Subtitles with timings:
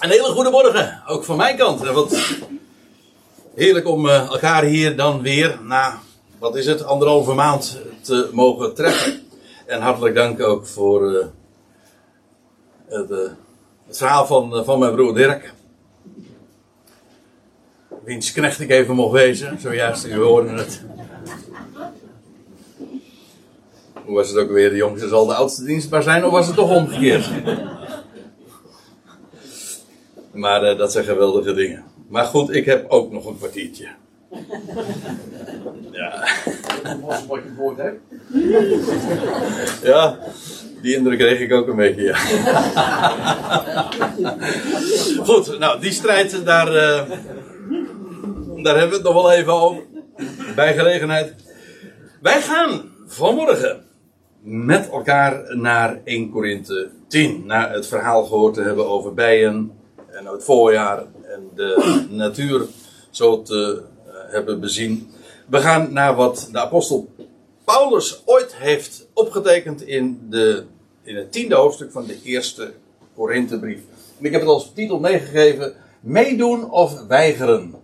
[0.00, 1.80] Een hele goede morgen, ook van mijn kant.
[1.80, 2.36] Wat
[3.54, 5.98] heerlijk om eh, elkaar hier dan weer na,
[6.38, 9.26] wat is het, anderhalve maand te mogen treffen.
[9.68, 11.26] En hartelijk dank ook voor eh,
[12.88, 13.18] het, eh,
[13.86, 15.52] het verhaal van, eh, van mijn broer Dirk.
[18.04, 20.82] Wiens knecht ik even mocht wezen, zojuist, u hoorde het.
[24.04, 24.70] Hoe was het ook weer?
[24.70, 27.30] De jongste zal de oudste dienstbaar zijn, of was het toch omgekeerd?
[30.38, 31.84] Maar eh, dat zijn geweldige dingen.
[32.08, 33.88] Maar goed, ik heb ook nog een kwartiertje.
[35.92, 36.28] Ja.
[37.28, 38.00] Wat je woord hebt.
[39.82, 40.18] Ja,
[40.82, 42.16] die indruk kreeg ik ook een beetje, ja.
[45.26, 47.10] Goed, nou, die strijd, daar, eh,
[48.62, 49.82] daar hebben we het nog wel even over.
[50.54, 51.34] Bij gelegenheid.
[52.20, 53.84] Wij gaan vanmorgen
[54.42, 57.42] met elkaar naar 1 Korinthe 10.
[57.46, 59.77] Na het verhaal gehoord te hebben over bijen
[60.18, 62.66] en het voorjaar en de natuur
[63.10, 65.10] zo te eh, hebben bezien.
[65.46, 67.08] We gaan naar wat de apostel
[67.64, 70.64] Paulus ooit heeft opgetekend in, de,
[71.02, 72.72] in het tiende hoofdstuk van de eerste
[73.14, 73.80] Korinthebrief.
[74.18, 77.74] En ik heb het als titel meegegeven: Meedoen of weigeren.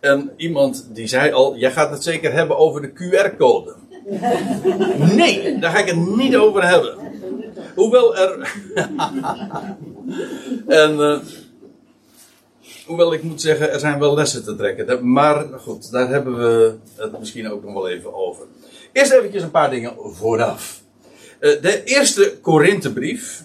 [0.00, 3.74] En iemand die zei al: Jij gaat het zeker hebben over de QR-code.
[5.14, 6.94] Nee, daar ga ik het niet over hebben.
[7.74, 8.54] Hoewel er.
[10.66, 11.00] en.
[11.00, 11.18] eh,
[12.86, 15.12] Hoewel ik moet zeggen, er zijn wel lessen te trekken.
[15.12, 18.46] Maar goed, daar hebben we het misschien ook nog wel even over.
[18.92, 20.80] Eerst eventjes een paar dingen vooraf.
[21.38, 23.44] Eh, De eerste Korinthebrief.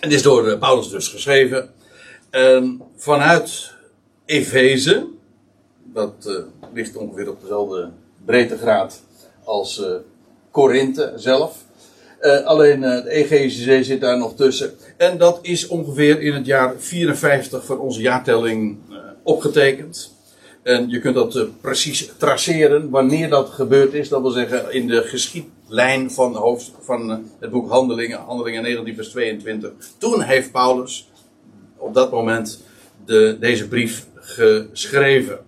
[0.00, 1.70] En is door eh, Paulus dus geschreven.
[2.30, 3.72] En vanuit
[4.24, 5.06] Efeze.
[5.84, 6.34] Dat eh,
[6.72, 7.90] ligt ongeveer op dezelfde
[8.24, 9.02] breedtegraad
[9.44, 9.82] als
[10.50, 11.56] Korinthe zelf.
[12.20, 14.74] Eh, alleen eh, de Egeïsche Zee zit daar nog tussen.
[14.96, 20.18] En dat is ongeveer in het jaar 54 van onze jaartelling eh, opgetekend.
[20.62, 24.08] En je kunt dat eh, precies traceren wanneer dat gebeurd is.
[24.08, 28.94] Dat wil zeggen in de geschiedlijn van, hoofd, van eh, het boek Handelingen, Handelingen 19
[28.94, 29.72] vers 22.
[29.98, 31.08] Toen heeft Paulus
[31.76, 32.60] op dat moment
[33.04, 35.38] de, deze brief geschreven.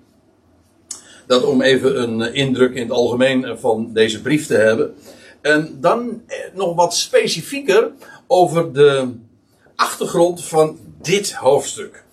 [1.27, 4.95] Dat om even een eh, indruk in het algemeen eh, van deze brief te hebben.
[5.43, 7.91] En dan eh, nog wat specifieker
[8.27, 9.15] over de
[9.77, 12.05] achtergrond van dit hoofdstuk.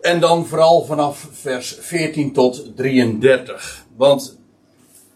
[0.00, 3.84] En dan vooral vanaf vers 14 tot 33.
[3.96, 4.38] Want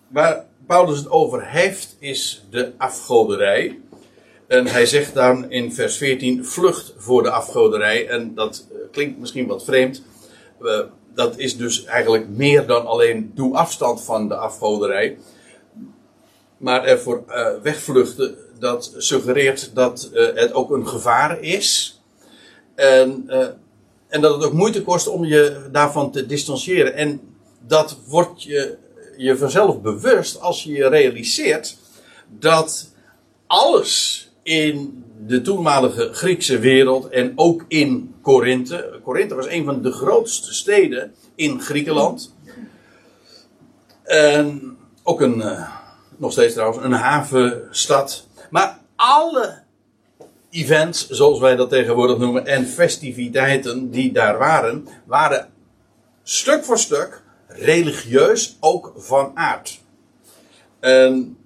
[0.08, 3.78] waar Paulus het over heeft is de afgoderij.
[4.46, 8.08] En hij zegt dan in vers 14: vlucht voor de afgoderij.
[8.08, 10.02] En dat eh, klinkt misschien wat vreemd.
[10.62, 10.80] Eh,
[11.14, 15.18] dat is dus eigenlijk meer dan alleen doe afstand van de afgoderij.
[16.58, 22.00] Maar ervoor eh, wegvluchten, dat suggereert dat eh, het ook een gevaar is.
[22.74, 23.46] En, eh,
[24.08, 26.94] en dat het ook moeite kost om je daarvan te distancieren.
[26.94, 27.20] En
[27.66, 28.76] dat wordt je,
[29.16, 31.76] je vanzelf bewust als je je realiseert
[32.38, 32.92] dat
[33.46, 39.00] alles in de toenmalige Griekse wereld en ook in Korinthe.
[39.02, 42.34] Korinthe was een van de grootste steden in Griekenland.
[44.02, 45.42] En ook een,
[46.18, 48.26] nog steeds trouwens, een havenstad.
[48.50, 49.62] Maar alle
[50.50, 55.50] events, zoals wij dat tegenwoordig noemen, en festiviteiten die daar waren, waren
[56.22, 59.80] stuk voor stuk religieus ook van aard.
[60.80, 61.36] En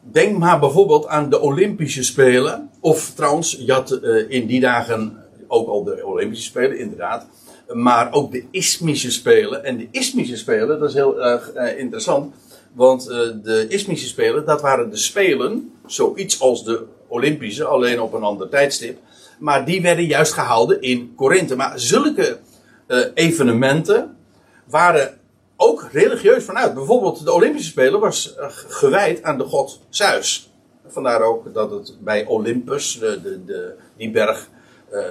[0.00, 2.70] denk maar bijvoorbeeld aan de Olympische Spelen.
[2.80, 7.26] Of trouwens, je had eh, in die dagen ook al de Olympische Spelen, inderdaad.
[7.72, 9.64] Maar ook de Ismische Spelen.
[9.64, 12.34] En de Ismische Spelen, dat is heel erg eh, interessant.
[12.72, 18.12] Want eh, de Ismische Spelen, dat waren de Spelen, zoiets als de Olympische, alleen op
[18.12, 18.98] een ander tijdstip.
[19.38, 21.56] Maar die werden juist gehouden in Korinthe.
[21.56, 22.38] Maar zulke
[22.86, 24.16] eh, evenementen
[24.64, 25.18] waren
[25.56, 26.74] ook religieus vanuit.
[26.74, 28.34] Bijvoorbeeld de Olympische Spelen was
[28.68, 30.50] gewijd aan de god Zeus.
[30.86, 34.48] Vandaar ook dat het bij Olympus, de, de, die berg,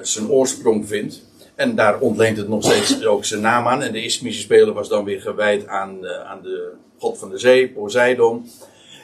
[0.02, 1.22] zijn oorsprong vindt.
[1.56, 3.82] En daar ontleent het nog steeds ook zijn naam aan.
[3.82, 7.38] En de Ismische Spelen was dan weer gewijd aan, eh, aan de god van de
[7.38, 8.50] zee, Poseidon.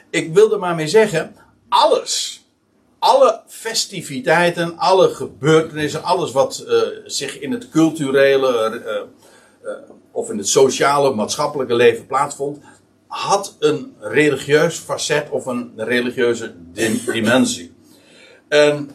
[0.10, 1.36] Ik wilde maar mee zeggen,
[1.69, 2.46] alles,
[3.00, 9.72] alle festiviteiten, alle gebeurtenissen, alles wat eh, zich in het culturele eh,
[10.12, 12.60] of in het sociale, maatschappelijke leven plaatsvond,
[13.07, 17.74] had een religieus facet of een religieuze dim- dimensie.
[18.48, 18.92] En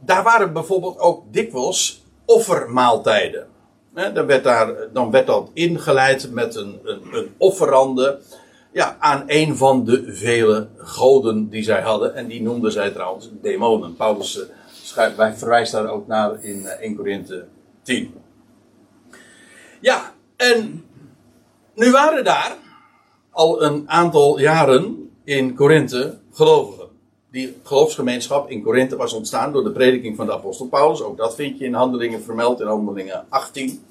[0.00, 1.99] daar waren bijvoorbeeld ook dikwijls
[2.30, 3.46] offermaaltijden.
[3.94, 8.20] Hè, dan, werd daar, dan werd dat ingeleid met een, een, een offerande.
[8.72, 12.14] ja, aan een van de vele goden die zij hadden.
[12.14, 13.96] En die noemden zij trouwens demonen.
[13.96, 14.40] Paulus
[14.82, 17.44] schrijft, wij verwijst daar ook naar in uh, 1 Korinthe
[17.82, 18.14] 10.
[19.80, 20.84] Ja, en
[21.74, 22.56] nu waren daar
[23.30, 26.79] al een aantal jaren in Korinthe gelovigen.
[27.30, 31.02] Die geloofsgemeenschap in Korinthe was ontstaan door de prediking van de apostel Paulus.
[31.02, 33.84] Ook dat vind je in Handelingen vermeld, in Handelingen 18.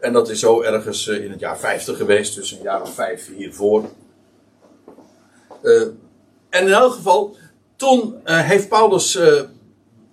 [0.00, 3.30] En dat is zo ergens in het jaar 50 geweest, dus een jaar of vijf
[3.36, 3.84] hiervoor.
[5.62, 5.82] Uh,
[6.50, 7.36] en in elk geval,
[7.76, 9.18] toen uh, heeft Paulus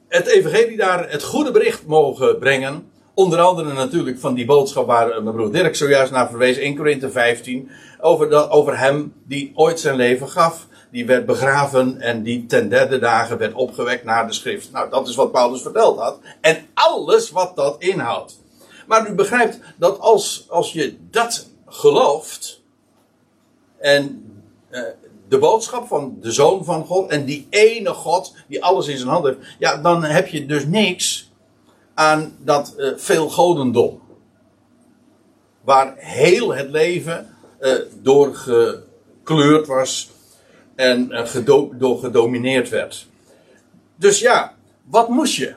[0.07, 2.91] het evangelie daar het goede bericht mogen brengen.
[3.13, 7.09] Onder andere natuurlijk van die boodschap waar mijn broer Dirk zojuist naar verwees, 1 Korinthe
[7.09, 7.69] 15.
[7.99, 10.67] Over, dat, over hem die ooit zijn leven gaf.
[10.93, 14.71] Die werd begraven en die ten derde dagen werd opgewekt naar de schrift.
[14.71, 16.19] Nou, dat is wat Paulus verteld had.
[16.41, 18.39] En alles wat dat inhoudt.
[18.87, 22.61] Maar u begrijpt dat als, als je dat gelooft.
[23.77, 24.31] En
[24.71, 24.81] uh,
[25.27, 27.09] de boodschap van de Zoon van God.
[27.09, 29.37] En die ene God die alles in zijn hand heeft.
[29.59, 31.31] Ja, dan heb je dus niks
[31.93, 34.01] aan dat uh, veel godendom.
[35.61, 40.11] Waar heel het leven uh, door gekleurd was.
[40.75, 43.07] En uh, door gedomineerd werd.
[43.95, 45.53] Dus ja, wat moest je?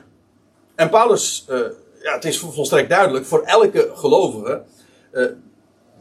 [0.75, 1.45] En Paulus
[2.07, 4.63] ja, het is volstrekt duidelijk voor elke gelovige
[5.13, 5.25] uh,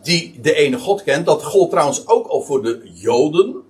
[0.02, 1.26] die de ene God kent.
[1.26, 3.62] Dat gold trouwens ook al voor de Joden,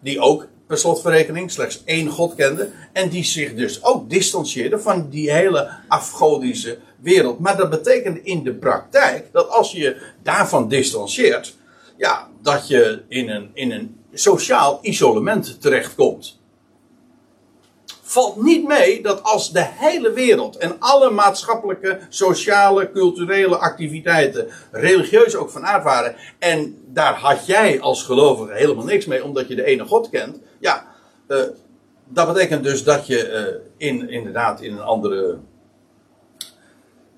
[0.00, 2.72] die ook per slotverrekening slechts één God kenden.
[2.92, 7.38] En die zich dus ook distancieerden van die hele afgodische wereld.
[7.38, 11.56] Maar dat betekent in de praktijk dat als je daarvan distancieert,
[11.96, 16.42] ja, dat je in een, in een sociaal isolement terechtkomt
[18.14, 25.36] valt niet mee dat als de hele wereld en alle maatschappelijke, sociale, culturele activiteiten, religieus
[25.36, 29.54] ook van aard waren, en daar had jij als gelovige helemaal niks mee, omdat je
[29.54, 30.86] de ene God kent, ja,
[31.28, 31.42] uh,
[32.08, 35.38] dat betekent dus dat je uh, in, inderdaad in een andere.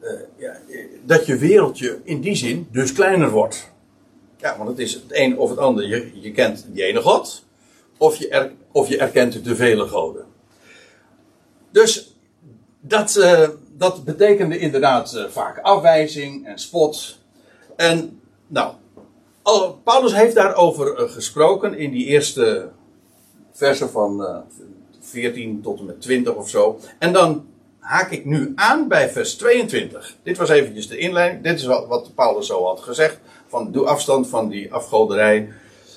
[0.03, 0.57] Uh, ja,
[1.05, 3.71] dat je wereldje in die zin dus kleiner wordt.
[4.37, 5.87] Ja, want het is het een of het ander.
[5.87, 7.45] Je, je kent die ene God,
[7.97, 10.25] of je, er, of je erkent de vele goden.
[11.71, 12.17] Dus
[12.81, 17.19] dat, uh, dat betekende inderdaad uh, vaak afwijzing en spot.
[17.77, 18.75] En nou,
[19.85, 22.69] Paulus heeft daarover uh, gesproken in die eerste
[23.53, 24.45] versen van
[25.01, 26.79] 14 tot en met 20 of zo.
[26.99, 27.47] En dan
[27.79, 30.17] haak ik nu aan bij vers 22.
[30.23, 31.43] Dit was eventjes de inleiding.
[31.43, 33.19] Dit is wat, wat Paulus zo had gezegd.
[33.65, 35.53] Doe afstand van die afgoderij.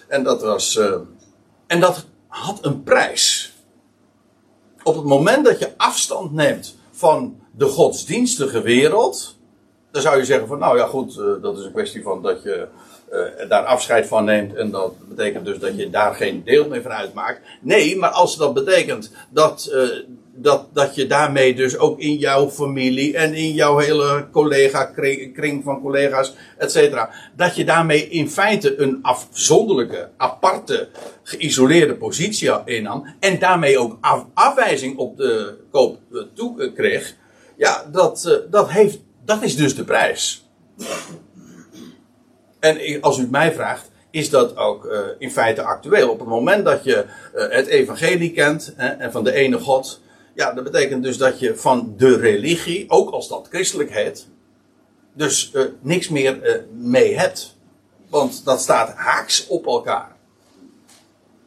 [0.07, 0.79] En dat was.
[1.67, 3.53] en dat had een prijs
[4.83, 9.37] op het moment dat je afstand neemt van de godsdienstige wereld,
[9.91, 12.43] dan zou je zeggen van nou ja goed, uh, dat is een kwestie van dat
[12.43, 12.67] je
[13.11, 16.81] uh, daar afscheid van neemt en dat betekent dus dat je daar geen deel meer
[16.81, 17.41] van uitmaakt.
[17.61, 19.71] Nee, maar als dat betekent dat,
[20.41, 24.85] dat, dat je daarmee dus ook in jouw familie en in jouw hele collega
[25.33, 30.89] kring, van collega's, et cetera, dat je daarmee in feite een afzonderlijke, aparte,
[31.23, 35.97] geïsoleerde positie innam en daarmee ook af, afwijzing op de koop
[36.33, 37.15] toe kreeg,
[37.57, 40.49] ja, dat, dat, heeft, dat is dus de prijs.
[42.59, 44.89] En als u mij vraagt, is dat ook
[45.19, 46.09] in feite actueel.
[46.09, 50.01] Op het moment dat je het evangelie kent hè, en van de ene God,
[50.39, 54.27] ja, dat betekent dus dat je van de religie, ook als dat christelijk heet,
[55.13, 57.57] dus uh, niks meer mee hebt.
[58.09, 60.15] Want dat staat haaks op elkaar.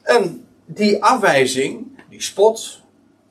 [0.03, 2.81] En die afwijzing, die spot,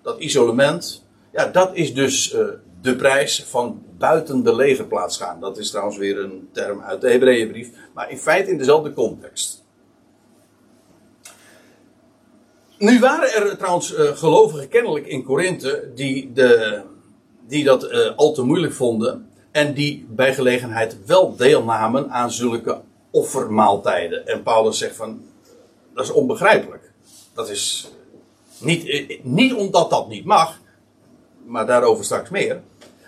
[0.01, 2.36] dat isolement, ja, dat is dus
[2.82, 5.39] de prijs van buiten de legerplaats gaan.
[5.39, 9.61] Dat is trouwens weer een term uit de Hebreeënbrief, maar in feite in dezelfde context.
[12.82, 16.32] Nu waren er trouwens uh, gelovigen kennelijk in Korinthe die,
[17.48, 22.82] die dat uh, al te moeilijk vonden en die bij gelegenheid wel deelnamen aan zulke
[23.12, 24.28] offermaaltijden.
[24.28, 25.22] En Paulus zegt van,
[25.94, 26.92] dat is onbegrijpelijk.
[27.34, 27.92] Dat is
[28.58, 30.60] niet, eh, niet omdat dat niet mag,
[31.46, 32.62] maar daarover straks meer.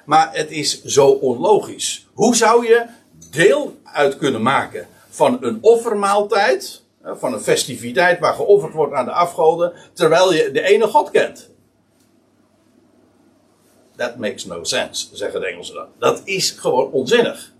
[0.05, 2.07] Maar het is zo onlogisch.
[2.13, 2.85] Hoe zou je
[3.31, 9.11] deel uit kunnen maken van een offermaaltijd, van een festiviteit waar geofferd wordt aan de
[9.11, 11.51] afgoden, terwijl je de ene God kent?
[13.95, 15.87] That makes no sense, zeggen de Engelsen dan.
[15.99, 17.51] Dat is gewoon onzinnig.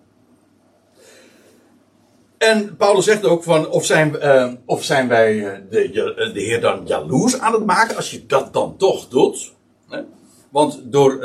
[2.38, 6.62] En Paulus zegt ook van, of zijn, uh, of zijn wij uh, de, de Heer
[6.62, 9.52] dan jaloers aan het maken als je dat dan toch doet?
[10.50, 11.20] Want door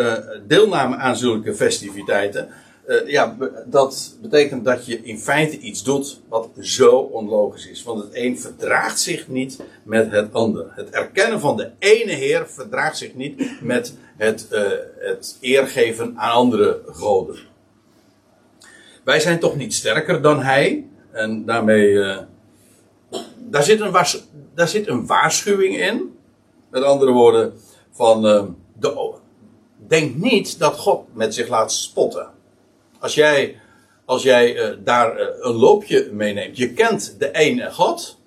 [0.46, 2.48] deelname aan zulke festiviteiten
[2.88, 7.82] eh, ja, dat betekent dat je in feite iets doet wat zo onlogisch is.
[7.82, 10.66] Want het een verdraagt zich niet met het ander.
[10.74, 14.62] Het erkennen van de ene Heer verdraagt zich niet met het, eh,
[14.98, 17.38] het eergeven aan andere goden.
[19.04, 20.86] Wij zijn toch niet sterker dan Hij.
[21.12, 22.02] En daarmee.
[22.02, 22.18] eh,
[23.36, 23.92] daar, zit een
[24.54, 26.16] daar zit een waarschuwing in.
[26.70, 27.52] Met andere woorden,
[27.92, 28.22] van.
[28.80, 29.14] de,
[29.76, 32.36] denk niet dat God met zich laat spotten.
[32.98, 33.60] Als jij,
[34.04, 38.18] als jij eh, daar eh, een loopje meeneemt, je kent de ene God,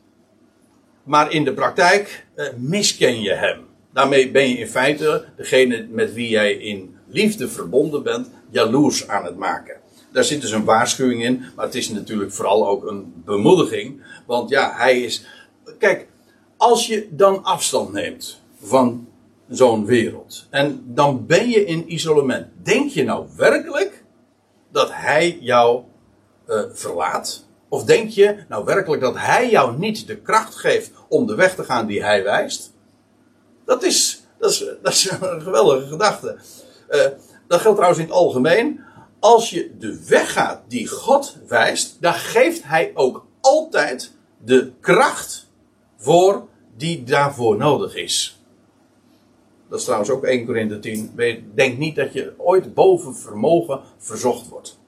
[1.04, 3.66] maar in de praktijk eh, misken je hem.
[3.94, 9.25] Daarmee ben je in feite degene met wie jij in liefde verbonden bent, jaloers aan
[9.25, 9.80] het maken.
[10.12, 14.04] Daar zit dus een waarschuwing in, maar het is natuurlijk vooral ook een bemoediging.
[14.25, 15.25] Want ja, hij is.
[15.78, 16.08] Kijk,
[16.58, 19.08] als je dan afstand neemt van
[19.50, 24.00] zo'n wereld, en dan ben je in isolement, denk je nou werkelijk
[24.72, 25.84] dat hij jou
[26.46, 27.46] eh, verlaat?
[27.70, 31.56] Of denk je nou werkelijk dat hij jou niet de kracht geeft om de weg
[31.56, 32.74] te gaan die hij wijst?
[33.66, 36.38] Dat is, dat is, dat is een geweldige gedachte.
[36.88, 37.06] Eh,
[37.48, 38.82] dat geldt trouwens in het algemeen.
[39.20, 45.48] Als je de weg gaat die God wijst, dan geeft hij ook altijd de kracht
[45.98, 46.48] voor
[46.78, 48.40] die daarvoor nodig is.
[49.72, 51.12] Dat is trouwens ook 1 Korinthe 10.
[51.16, 54.80] Weet- Denk niet dat je ooit boven vermogen verzocht wordt.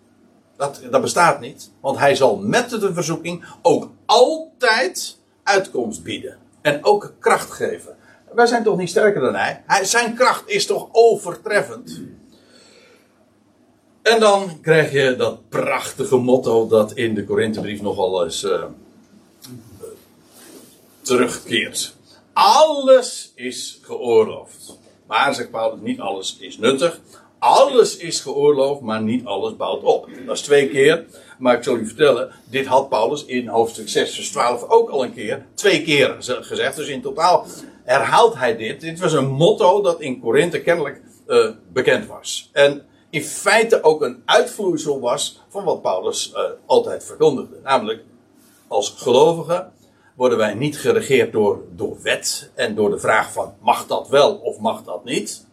[0.57, 1.71] Dat, dat bestaat niet.
[1.81, 6.37] Want hij zal met de verzoeking ook altijd uitkomst bieden.
[6.61, 7.95] En ook kracht geven.
[8.33, 9.63] Wij zijn toch niet sterker dan hij?
[9.67, 12.01] hij zijn kracht is toch overtreffend?
[14.01, 18.63] En dan krijg je dat prachtige motto dat in de Korinthebrief nogal eens eh,
[21.01, 21.95] terugkeert.
[22.33, 24.79] Alles is geoorloofd.
[25.07, 26.99] Maar, zegt Paulus, niet alles is nuttig.
[27.39, 30.09] Alles is geoorloofd, maar niet alles bouwt op.
[30.25, 31.05] Dat is twee keer.
[31.37, 35.03] Maar ik zal u vertellen, dit had Paulus in hoofdstuk 6, vers 12 ook al
[35.03, 35.45] een keer.
[35.53, 36.75] Twee keer gezegd.
[36.75, 37.45] Dus in totaal
[37.83, 38.81] herhaalt hij dit.
[38.81, 42.49] Dit was een motto dat in Korinthe kennelijk eh, bekend was.
[42.51, 47.59] En in feite ook een uitvloeisel was van wat Paulus eh, altijd verkondigde.
[47.63, 48.03] Namelijk,
[48.67, 49.71] als gelovigen
[50.15, 54.35] worden wij niet geregeerd door, door wet en door de vraag van mag dat wel
[54.35, 55.45] of mag dat niet.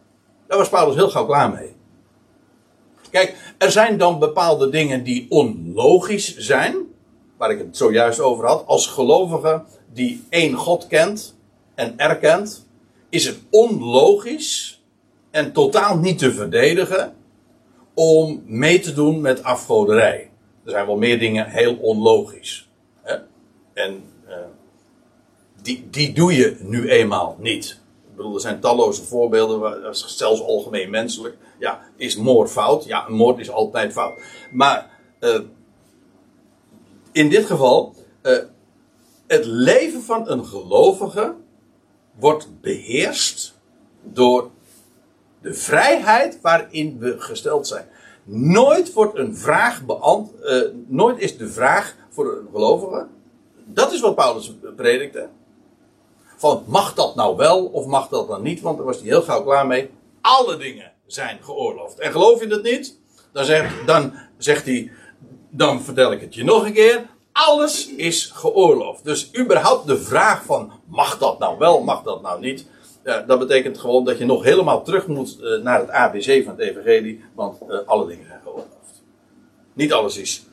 [0.47, 1.75] Daar was Paulus heel gauw klaar mee.
[3.09, 6.75] Kijk, er zijn dan bepaalde dingen die onlogisch zijn,
[7.37, 8.65] waar ik het zojuist over had.
[8.65, 9.63] Als gelovige
[9.93, 11.35] die één God kent
[11.75, 12.65] en erkent,
[13.09, 14.81] is het onlogisch
[15.31, 17.15] en totaal niet te verdedigen
[17.93, 20.29] om mee te doen met afgoderij.
[20.65, 22.69] Er zijn wel meer dingen heel onlogisch.
[23.01, 23.17] Hè?
[23.73, 24.37] En uh,
[25.61, 27.79] die, die doe je nu eenmaal niet.
[28.09, 31.37] Ik bedoel, er zijn talloze voorbeelden, waar, zelfs algemeen menselijk.
[31.59, 32.83] Ja, is moord fout?
[32.83, 34.19] Ja, moord is altijd fout.
[34.51, 35.39] Maar uh,
[37.11, 37.95] in dit geval,
[39.27, 41.35] het leven van een gelovige
[42.19, 43.55] wordt beheerst
[44.03, 44.49] door
[45.41, 47.85] de vrijheid waarin we gesteld zijn.
[48.23, 53.07] Nooit wordt een vraag beantwoord, nooit is de vraag voor een gelovige,
[53.73, 55.29] dat is wat Paulus predikte.
[56.37, 58.61] Van mag dat nou wel of mag dat dan niet?
[58.61, 59.89] Want daar was hij heel gauw klaar mee.
[60.21, 61.99] Alle dingen zijn geoorloofd.
[61.99, 62.99] En geloof je dat niet?
[63.33, 64.91] Dan zegt, dan zegt hij,
[65.49, 67.05] dan vertel ik het je nog een keer.
[67.31, 69.03] Alles is geoorloofd.
[69.03, 72.65] Dus überhaupt de vraag van mag dat nou wel, mag dat nou niet?
[73.03, 76.59] Dat betekent gewoon dat je nog helemaal terug moet uh, naar het ABC van het
[76.59, 77.23] evangelie.
[77.35, 79.03] Want uh, alle dingen zijn geoorloofd.
[79.73, 80.43] Niet alles is.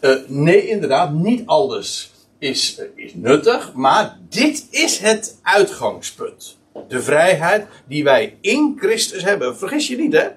[0.00, 3.74] Uh, nee, inderdaad, niet alles is, is nuttig.
[3.74, 6.58] Maar dit is het uitgangspunt.
[6.88, 9.56] De vrijheid die wij in Christus hebben.
[9.56, 10.28] Vergis je niet, hè?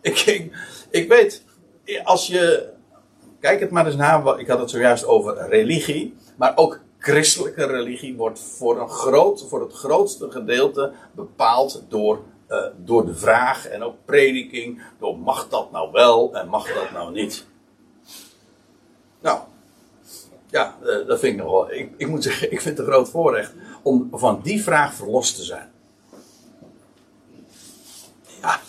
[0.00, 0.56] Ik, ik,
[0.90, 1.44] ik weet,
[2.04, 2.72] als je.
[3.40, 4.36] Kijk het maar eens na.
[4.36, 6.14] Ik had het zojuist over religie.
[6.36, 12.58] Maar ook christelijke religie wordt voor, een groot, voor het grootste gedeelte bepaald door, uh,
[12.76, 14.82] door de vraag en ook prediking.
[14.98, 17.46] Door mag dat nou wel en mag dat nou niet.
[19.20, 19.40] Nou,
[20.54, 21.72] ja, uh, dat vind ik nog wel.
[21.72, 25.36] Ik, ik moet zeggen, ik vind het een groot voorrecht om van die vraag verlost
[25.36, 25.70] te zijn.
[28.40, 28.60] Ja,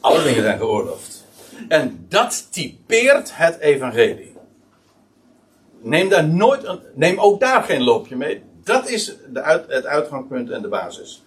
[0.00, 1.24] alle dingen zijn geoorloofd.
[1.68, 4.32] En dat typeert het evangelie.
[5.80, 8.42] Neem daar nooit een, neem ook daar geen loopje mee.
[8.64, 11.22] Dat is de uit, het uitgangspunt en de basis.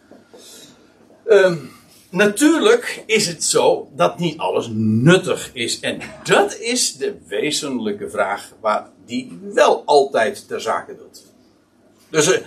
[1.26, 1.72] Um,
[2.14, 5.80] natuurlijk is het zo dat niet alles nuttig is.
[5.80, 11.24] En dat is de wezenlijke vraag waar die wel altijd ter zake doet.
[12.10, 12.46] Dus uh,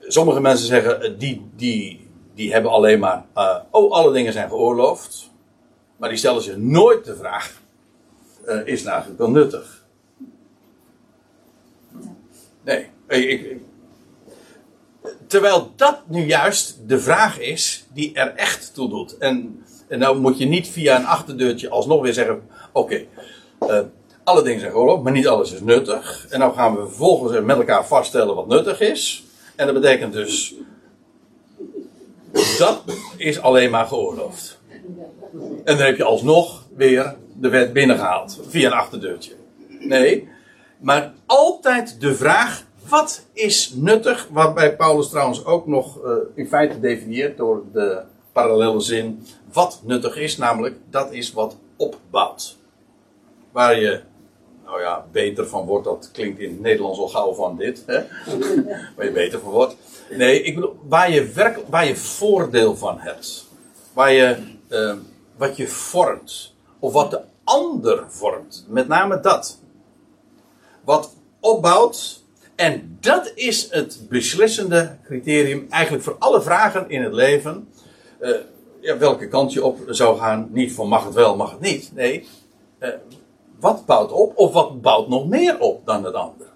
[0.00, 4.48] sommige mensen zeggen, uh, die, die, die hebben alleen maar, uh, oh alle dingen zijn
[4.48, 5.30] geoorloofd.
[5.96, 7.60] Maar die stellen zich nooit de vraag:
[8.64, 9.84] is het eigenlijk wel nuttig?
[12.64, 12.90] Nee.
[13.08, 13.60] Ik,
[15.26, 19.18] terwijl dat nu juist de vraag is die er echt toe doet.
[19.18, 22.42] En, en nou moet je niet via een achterdeurtje alsnog weer zeggen:
[22.72, 23.06] oké,
[23.58, 23.86] okay, uh,
[24.24, 26.26] alle dingen zijn geoorloofd, maar niet alles is nuttig.
[26.30, 29.24] En nou gaan we vervolgens met elkaar vaststellen wat nuttig is.
[29.56, 30.54] En dat betekent dus.
[32.58, 32.82] Dat
[33.16, 34.58] is alleen maar geoorloofd.
[35.64, 38.40] En dan heb je alsnog weer de wet binnengehaald.
[38.48, 39.32] Via een achterdeurtje.
[39.68, 40.28] Nee.
[40.78, 44.28] Maar altijd de vraag: wat is nuttig?
[44.30, 49.26] Waarbij Paulus trouwens ook nog uh, in feite definieert door de parallele zin.
[49.52, 52.56] Wat nuttig is, namelijk dat is wat opbouwt.
[53.52, 54.00] Waar je
[54.64, 57.82] nou ja, beter van wordt, dat klinkt in het Nederlands al gauw van dit.
[57.86, 58.02] Hè?
[58.96, 59.76] waar je beter van wordt.
[60.10, 63.46] Nee, ik bedoel, waar je, werk, waar je voordeel van hebt.
[63.92, 64.36] Waar je,
[64.68, 64.94] uh,
[65.36, 66.54] wat je vormt.
[66.78, 68.66] Of wat de ander vormt.
[68.68, 69.58] Met name dat.
[70.84, 72.21] Wat opbouwt.
[72.62, 77.68] En dat is het beslissende criterium eigenlijk voor alle vragen in het leven.
[78.20, 78.36] Uh,
[78.80, 80.48] ja, welke kant je op zou gaan.
[80.50, 81.90] Niet van mag het wel, mag het niet.
[81.94, 82.28] Nee.
[82.80, 82.88] Uh,
[83.60, 86.48] wat bouwt op of wat bouwt nog meer op dan het andere?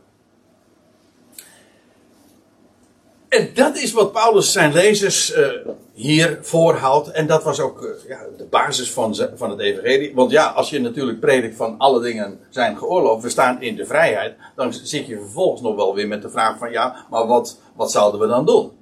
[3.28, 5.48] En dat is wat Paulus zijn lezers uh,
[5.92, 7.10] hier voorhoudt.
[7.10, 10.14] En dat was ook uh, ja, de basis van, van het evangelie.
[10.14, 13.86] Want ja, als je natuurlijk predikt van alle dingen zijn geoorloofd, we staan in de
[13.86, 14.36] vrijheid.
[14.56, 17.90] Dan zit je vervolgens nog wel weer met de vraag van ja, maar wat, wat
[17.90, 18.72] zouden we dan doen?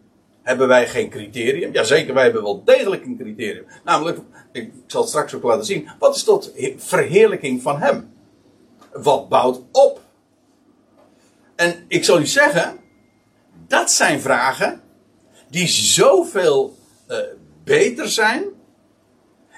[0.43, 1.73] Hebben wij geen criterium?
[1.73, 3.65] Jazeker, wij hebben wel degelijk een criterium.
[3.85, 4.19] Namelijk,
[4.53, 5.89] ik zal het straks ook laten zien.
[5.99, 8.13] Wat is tot verheerlijking van hem?
[8.93, 10.01] Wat bouwt op?
[11.57, 12.79] En ik zal u zeggen,
[13.75, 14.81] dat zijn vragen
[15.51, 16.77] die zoveel
[17.09, 17.17] uh,
[17.65, 18.45] beter zijn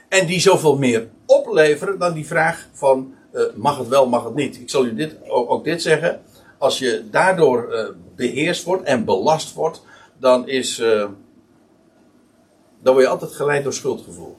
[0.09, 4.35] en die zoveel meer opleveren dan die vraag van uh, mag het wel, mag het
[4.35, 4.61] niet.
[4.61, 6.23] Ik zal u dit, ook, dit zeggen.
[6.59, 9.83] Als je daardoor uh, beheerst wordt en belast wordt,
[10.19, 10.77] dan is.
[10.77, 14.37] dan word je altijd geleid door schuldgevoel.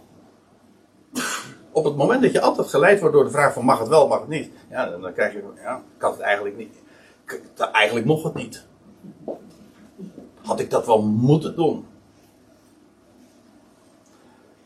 [1.72, 4.08] Op het moment dat je altijd geleid wordt door de vraag van mag het wel,
[4.08, 4.52] mag het niet.
[4.70, 6.76] Ja, dan, krijg je ja, had het eigenlijk niet.
[7.72, 8.66] Eigenlijk mocht het niet.
[10.48, 11.86] Had ik dat wel moeten doen?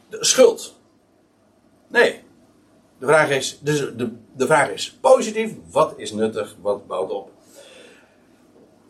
[0.10, 0.76] De schuld.
[1.88, 2.24] Nee.
[3.00, 5.54] De vraag is, dus de, de vraag is positief.
[5.72, 6.56] Wat is nuttig?
[6.62, 7.32] Wat bouwt op?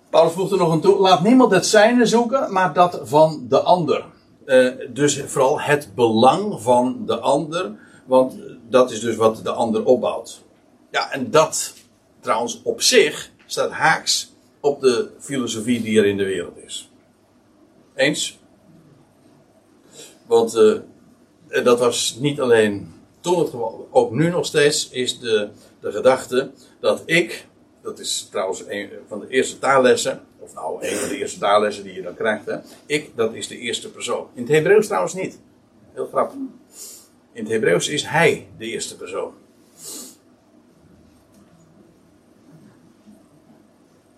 [0.09, 0.99] Paulus voegt er nog een toe.
[0.99, 4.05] Laat niemand het zijne zoeken, maar dat van de ander.
[4.45, 7.75] Uh, dus vooral het belang van de ander.
[8.05, 8.35] Want
[8.69, 10.41] dat is dus wat de ander opbouwt.
[10.89, 11.73] Ja, en dat
[12.19, 14.30] trouwens op zich staat haaks
[14.61, 16.91] op de filosofie die er in de wereld is.
[17.95, 18.39] Eens?
[20.27, 20.79] Want uh,
[21.63, 26.51] dat was niet alleen toen het geval, ook nu nog steeds is de, de gedachte
[26.79, 27.47] dat ik,
[27.81, 31.83] dat is trouwens een van de eerste taallessen, of nou een van de eerste taallessen
[31.83, 34.27] die je dan krijgt, hè, ik, dat is de eerste persoon.
[34.33, 35.39] In het Hebreeuws trouwens niet.
[35.93, 36.35] Heel grappig.
[37.33, 39.33] In het Hebreeuws is hij de eerste persoon.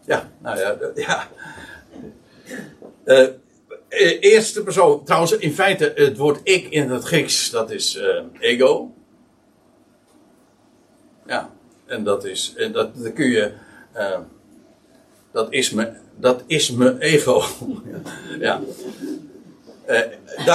[0.06, 1.28] Ja, nou ja, ja.
[3.06, 3.28] Uh,
[4.20, 8.94] eerste persoon, trouwens, in feite het woord ik in het Grieks, dat is uh, ego.
[11.26, 11.50] Ja,
[11.86, 13.52] en dat is, en dat, dat kun je,
[13.96, 14.20] uh,
[15.32, 17.44] dat is me, dat is me ego.
[18.40, 18.62] ja.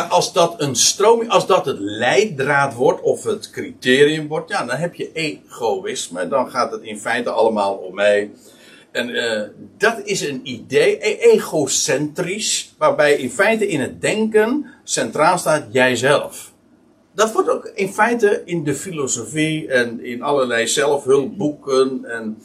[0.09, 4.77] Als dat een stroming, als dat het leidraad wordt of het criterium wordt, ja, dan
[4.77, 6.29] heb je egoïsme.
[6.29, 8.31] Dan gaat het in feite allemaal om mij.
[8.99, 9.43] En uh,
[9.77, 16.53] dat is een idee, e- egocentrisch, waarbij in feite in het denken centraal staat jijzelf.
[17.13, 22.39] Dat wordt ook in feite in de filosofie en in allerlei zelfhulpboeken en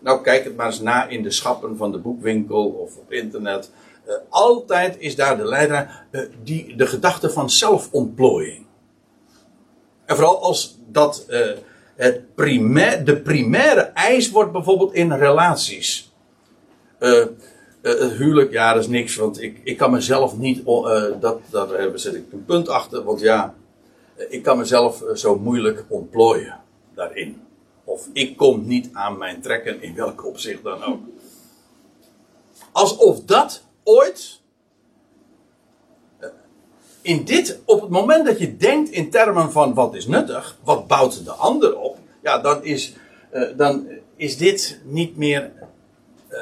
[0.00, 3.70] nou kijk het maar eens na in de schappen van de boekwinkel of op internet.
[4.06, 8.66] Uh, altijd is daar de leider uh, die, de gedachte van zelfontplooiing.
[10.04, 11.26] En vooral als dat
[11.98, 16.12] het primair, de primaire eis wordt bijvoorbeeld in relaties.
[17.82, 20.64] het huwelijk, ja, dat is niks, want ik, ik kan mezelf niet,
[21.20, 23.54] dat, daar zet ik een punt achter, want ja,
[24.28, 26.60] ik kan mezelf zo moeilijk ontplooien
[26.94, 27.42] daarin.
[27.84, 31.00] Of ik kom niet aan mijn trekken in welk opzicht dan ook.
[32.72, 34.40] Alsof dat ooit.
[37.02, 40.86] In dit, op het moment dat je denkt in termen van wat is nuttig, wat
[40.86, 41.87] bouwt de ander op,
[42.28, 42.94] ja, dan is,
[43.32, 45.52] uh, dan is dit niet meer
[46.30, 46.38] uh,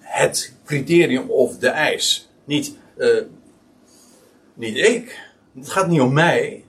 [0.00, 2.30] het criterium of de eis.
[2.44, 2.76] Niet,
[4.54, 5.20] niet ik.
[5.54, 6.64] Het gaat niet om mij.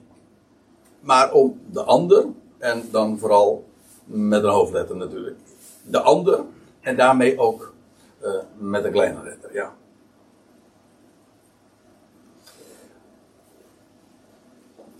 [1.00, 2.26] maar om de ander,
[2.58, 3.64] en dan vooral
[4.04, 5.36] met een hoofdletter natuurlijk.
[5.82, 6.44] De ander,
[6.80, 7.74] en daarmee ook
[8.58, 9.74] met een kleine letter, ja.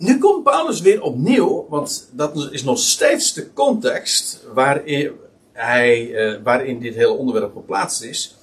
[0.01, 5.11] Nu komt Paulus weer opnieuw, want dat is nog steeds de context waarin,
[5.51, 8.35] hij, uh, waarin dit hele onderwerp geplaatst is.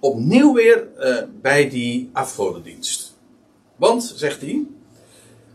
[0.00, 3.16] Opnieuw weer uh, bij die afgodendienst.
[3.76, 4.66] Want, zegt hij,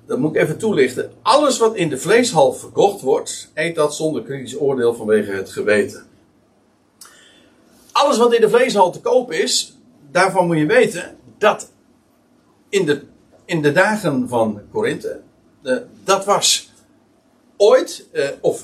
[0.06, 1.12] dat moet ik even toelichten.
[1.22, 6.06] Alles wat in de vleeshal verkocht wordt, eet dat zonder kritisch oordeel vanwege het geweten.
[7.91, 9.78] Alles wat in de vleeshal te koop is,
[10.12, 11.72] daarvan moet je weten dat
[12.70, 13.04] in de,
[13.46, 15.24] in de dagen van Korinthe,
[16.04, 16.71] dat was
[17.58, 18.63] ooit, uh, of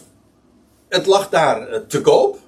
[0.87, 2.39] het lag daar uh, te koop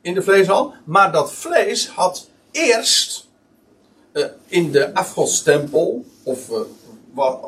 [0.00, 3.28] in de vleeshal, maar dat vlees had eerst
[4.12, 6.50] uh, in de afgodstempel, of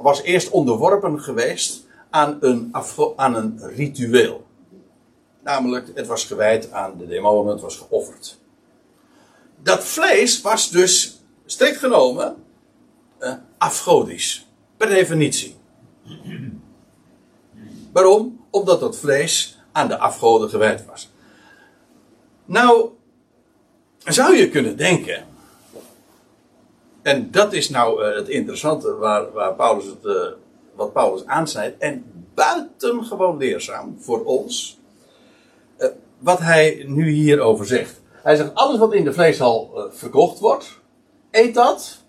[0.03, 2.75] was eerst onderworpen geweest aan een,
[3.17, 4.47] aan een ritueel.
[5.43, 8.39] Namelijk, het was gewijd aan de demonen, het was geofferd.
[9.63, 12.37] Dat vlees was dus, strikt genomen,
[13.21, 14.47] uh, afgodisch.
[14.77, 15.57] Per definitie.
[17.95, 18.47] Waarom?
[18.51, 21.13] Omdat dat vlees aan de afgoden gewijd was.
[22.45, 22.89] Nou,
[24.05, 25.25] zou je kunnen denken.
[27.03, 30.27] En dat is nou uh, het interessante waar, waar Paulus het, uh,
[30.75, 31.79] wat Paulus aansnijdt.
[31.79, 32.05] En
[32.35, 34.79] buitengewoon leerzaam voor ons.
[35.79, 38.01] Uh, wat hij nu hierover zegt.
[38.11, 40.81] Hij zegt: alles wat in de vleeshal verkocht wordt,
[41.31, 42.05] eet dat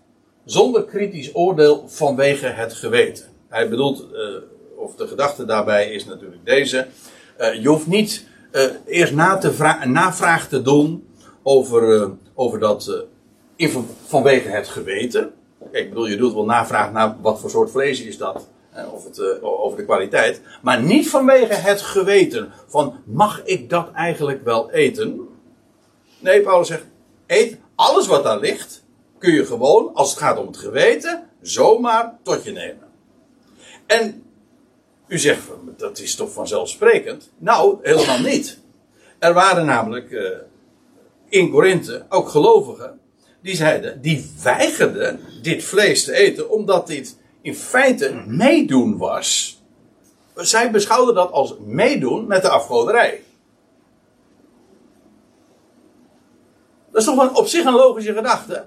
[0.45, 3.25] zonder kritisch oordeel vanwege het geweten.
[3.47, 4.07] Hij bedoelt,
[4.85, 6.87] of de gedachte daarbij is natuurlijk deze.
[7.37, 8.25] je hoeft niet
[8.85, 11.07] eerst na te navraag te doen
[11.43, 13.05] over, over dat
[14.05, 15.33] vanwege het geweten.
[15.71, 18.47] Ik bedoel, je doet wel navraag naar wat voor soort vlees is dat.
[18.93, 20.41] Of het, over de kwaliteit.
[20.61, 22.51] Maar niet vanwege het geweten.
[22.67, 25.27] Van mag ik dat eigenlijk wel eten?
[26.19, 26.85] Nee, Paulus zegt:
[27.27, 28.83] eet alles wat daar ligt.
[29.17, 32.87] Kun je gewoon, als het gaat om het geweten, zomaar tot je nemen.
[33.85, 34.24] En
[35.07, 35.41] u zegt:
[35.77, 37.31] dat is toch vanzelfsprekend?
[37.37, 38.59] Nou, helemaal niet.
[39.19, 40.29] Er waren namelijk uh,
[41.29, 42.99] in Korinthe ook gelovigen
[43.45, 49.59] die zeiden, die weigerden dit vlees te eten, omdat dit in feite meedoen was.
[50.35, 53.23] Zij beschouwden dat als meedoen met de afgoderij.
[56.91, 58.65] Dat is toch een, op zich een logische gedachte.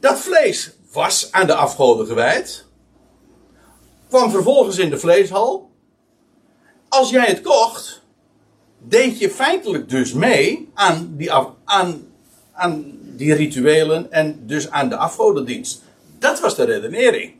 [0.00, 2.63] Dat vlees was aan de afgoden gewijd.
[4.14, 5.70] Kwam vervolgens in de vleeshal.
[6.88, 8.02] Als jij het kocht,
[8.78, 11.32] deed je feitelijk dus mee aan die,
[11.64, 12.06] aan,
[12.52, 15.82] aan die rituelen en dus aan de afgodendienst.
[16.18, 17.34] Dat was de redenering.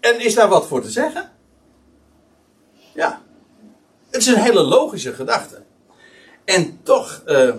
[0.00, 1.32] En is daar wat voor te zeggen?
[2.94, 3.22] Ja.
[4.10, 5.62] Het is een hele logische gedachte.
[6.44, 7.54] En toch, uh,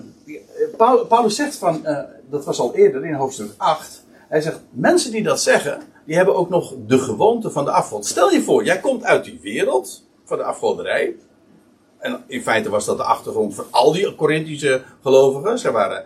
[1.07, 1.99] Paulus zegt van, uh,
[2.29, 4.07] dat was al eerder in hoofdstuk 8.
[4.29, 8.05] Hij zegt, mensen die dat zeggen, die hebben ook nog de gewoonte van de afgod.
[8.05, 11.15] Stel je voor, jij komt uit die wereld van de afgoderij.
[11.99, 15.59] En in feite was dat de achtergrond van al die Corinthische gelovigen.
[15.59, 16.05] Ze waren,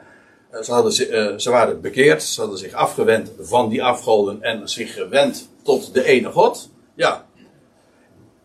[0.50, 4.70] eh, ze, hadden, uh, ze waren bekeerd, ze hadden zich afgewend van die afgoden en
[4.70, 6.70] zich gewend tot de ene God.
[6.96, 7.26] Ja.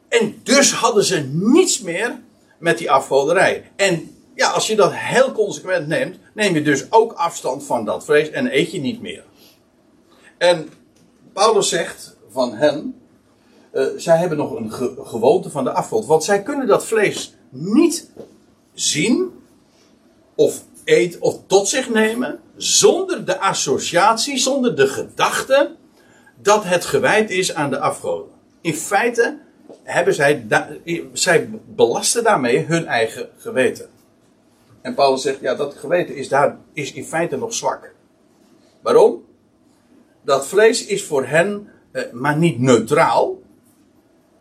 [0.08, 2.20] En dus hadden ze niets meer
[2.58, 3.70] met die afgoderij.
[3.76, 8.04] En ja, als je dat heel consequent neemt, neem je dus ook afstand van dat
[8.04, 9.24] vlees en eet je niet meer.
[10.38, 10.68] En
[11.32, 13.00] Paulus zegt van hen,
[13.72, 16.06] uh, zij hebben nog een ge gewoonte van de afgrond.
[16.06, 18.10] Want zij kunnen dat vlees niet
[18.72, 19.32] zien
[20.34, 25.76] of eten of tot zich nemen zonder de associatie, zonder de gedachte
[26.42, 28.32] dat het gewijd is aan de afgoden.
[28.60, 29.38] In feite
[29.82, 30.46] hebben zij,
[31.12, 33.88] zij belasten daarmee hun eigen geweten.
[34.80, 37.94] En Paulus zegt, ja, dat geweten is, daar, is in feite nog zwak.
[38.80, 39.27] Waarom?
[40.28, 43.38] Dat vlees is voor hen eh, maar niet neutraal.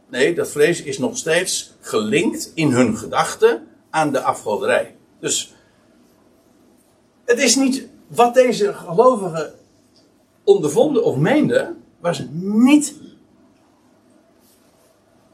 [0.10, 4.96] Nee, dat vlees is nog steeds gelinkt in hun gedachten aan de afgoderij.
[5.20, 5.56] Dus
[7.26, 9.54] het is niet wat deze gelovigen
[10.44, 12.94] ondervonden of meenden, was niet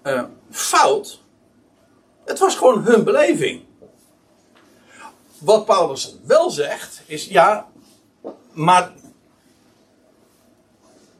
[0.03, 1.21] uh, fout.
[2.25, 3.61] Het was gewoon hun beleving.
[5.37, 7.67] Wat Paulus wel zegt, is ja,
[8.51, 8.93] maar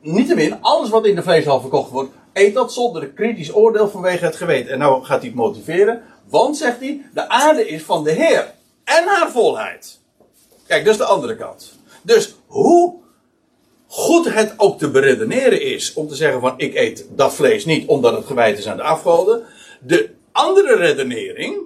[0.04, 4.26] niettemin, alles wat in de vleeshal verkocht wordt, eet dat zonder een kritisch oordeel vanwege
[4.26, 4.72] het geweten.
[4.72, 8.54] En nou gaat hij het motiveren, want zegt hij, de aarde is van de Heer
[8.84, 10.00] en haar volheid.
[10.68, 11.74] Kijk, is de andere kant.
[12.02, 12.94] Dus hoe
[13.88, 17.88] goed het ook te beredeneren is om te zeggen van ik eet dat vlees niet
[17.88, 19.44] omdat het gewijd is aan de afgoden.
[19.80, 21.58] De andere redenering,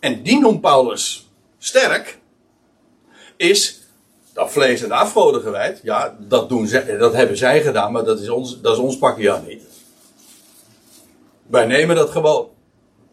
[0.00, 2.18] en die noemt Paulus sterk,
[3.36, 3.83] is
[4.34, 5.80] dat vlees aan de afgoden gewijd.
[5.82, 8.98] Ja, dat, doen zij, dat hebben zij gedaan, maar dat is ons, dat is ons
[8.98, 9.62] pakje aan niet.
[11.46, 12.48] Wij nemen dat gewoon.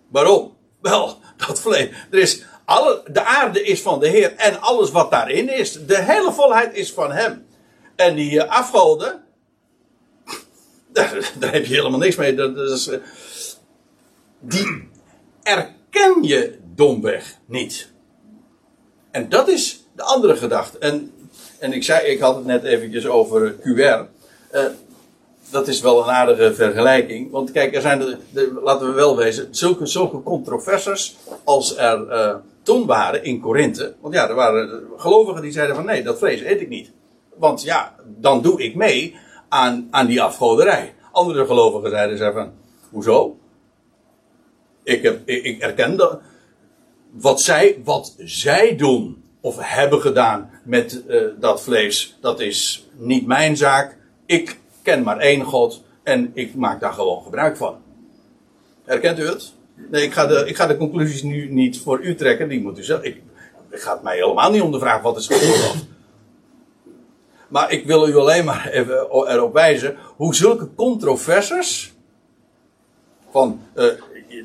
[0.09, 0.57] Waarom?
[0.81, 1.89] Wel, dat vlees.
[2.11, 5.85] Er is alle, de aarde is van de Heer en alles wat daarin is.
[5.85, 7.45] De hele volheid is van Hem.
[7.95, 9.23] En die uh, afgoden,
[10.93, 12.35] daar, daar, heb je helemaal niks mee.
[12.35, 12.97] Dat, is, uh,
[14.39, 14.89] die
[15.43, 17.91] erken je domweg niet.
[19.11, 20.77] En dat is de andere gedachte.
[20.77, 21.11] En,
[21.59, 24.07] en ik zei, ik had het net eventjes over QR.
[24.53, 24.65] Uh,
[25.49, 27.31] dat is wel een aardige vergelijking.
[27.31, 27.99] Want kijk, er zijn,
[28.33, 33.95] de, laten we wel wezen, zulke, zulke controversies als er uh, toen waren in Korinthe.
[33.99, 36.91] Want ja, er waren gelovigen die zeiden van nee, dat vlees eet ik niet.
[37.35, 39.15] Want ja, dan doe ik mee
[39.49, 40.93] aan, aan die afgoderij.
[41.11, 42.51] Andere gelovigen zeiden ze van,
[42.89, 43.37] hoezo?
[44.83, 46.19] Ik, heb, ik, ik erken dat,
[47.11, 53.27] wat zij, wat zij doen of hebben gedaan met uh, dat vlees, dat is niet
[53.27, 53.97] mijn zaak.
[54.25, 57.75] Ik ken maar één God en ik maak daar gewoon gebruik van.
[58.85, 59.53] Herkent u het?
[59.89, 62.79] Nee, ik ga de, ik ga de conclusies nu niet voor u trekken, die moet
[62.79, 63.01] u zelf.
[63.01, 63.21] Ik,
[63.69, 65.75] het gaat mij helemaal niet om de vraag wat is geloof.
[67.47, 71.93] Maar ik wil u alleen maar even erop wijzen hoe zulke controversies.
[73.31, 73.85] Van uh,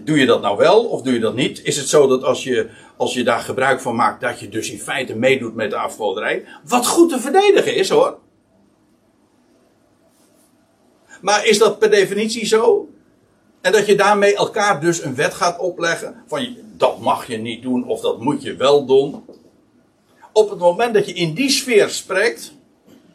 [0.04, 1.62] doe je dat nou wel of doe je dat niet?
[1.62, 4.70] Is het zo dat als je, als je daar gebruik van maakt, dat je dus
[4.70, 6.44] in feite meedoet met de afgoderij?
[6.64, 8.18] Wat goed te verdedigen is hoor.
[11.20, 12.88] Maar is dat per definitie zo?
[13.60, 17.62] En dat je daarmee elkaar dus een wet gaat opleggen van dat mag je niet
[17.62, 19.24] doen of dat moet je wel doen.
[20.32, 22.52] Op het moment dat je in die sfeer spreekt,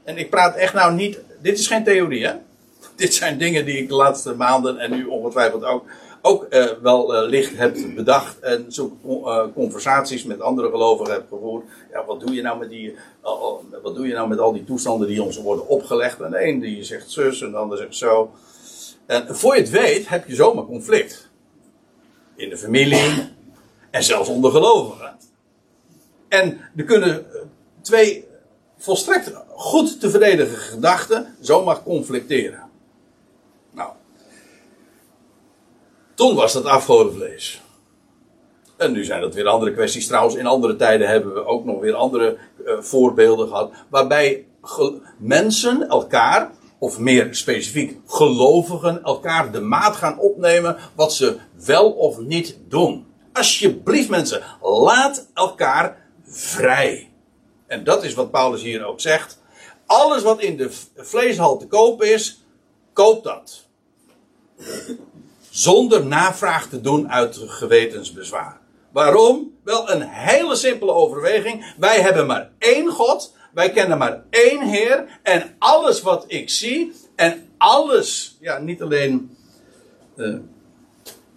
[0.04, 2.34] en ik praat echt nou niet, dit is geen theorie hè.
[2.96, 5.86] Dit zijn dingen die ik de laatste maanden en nu ongetwijfeld ook,
[6.22, 8.40] ook uh, wel uh, licht heb bedacht.
[8.40, 11.66] En zo uh, conversaties met andere gelovigen heb gevoerd.
[11.92, 12.96] Ja, wat doe je nou met die,
[13.84, 16.22] wat doe je nou met al die toestanden die ons worden opgelegd?
[16.22, 18.32] En de een die zegt zus en de ander zegt zo.
[19.06, 21.30] En voor je het weet heb je zomaar conflict.
[22.36, 23.30] In de familie
[23.92, 25.18] en zelfs onder gelovigen.
[26.28, 27.26] En er kunnen
[27.82, 28.26] twee
[28.78, 32.71] volstrekt goed te verdedigen gedachten zomaar conflicteren.
[36.22, 37.62] Toen was dat afgodenvlees.
[38.78, 40.08] En nu zijn dat weer andere kwesties.
[40.08, 43.72] Trouwens, in andere tijden hebben we ook nog weer andere uh, voorbeelden gehad.
[43.90, 44.46] Waarbij
[45.18, 52.20] mensen elkaar, of meer specifiek gelovigen, elkaar de maat gaan opnemen wat ze wel of
[52.20, 53.06] niet doen.
[53.34, 57.12] Alsjeblieft mensen, laat elkaar vrij.
[57.68, 59.42] En dat is wat Paulus hier ook zegt.
[59.86, 62.44] Alles wat in de vleeshal te koop is,
[62.94, 63.70] koop dat.
[65.52, 68.60] Zonder navraag te doen uit gewetensbezwaar.
[68.92, 69.58] Waarom?
[69.64, 71.74] Wel een hele simpele overweging.
[71.78, 73.36] Wij hebben maar één God.
[73.54, 75.20] Wij kennen maar één Heer.
[75.24, 76.94] En alles wat ik zie.
[77.16, 78.38] En alles.
[78.40, 79.38] Ja, niet alleen.
[80.16, 80.36] Uh,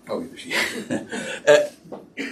[0.09, 0.69] oh, hier.
[1.47, 1.55] uh,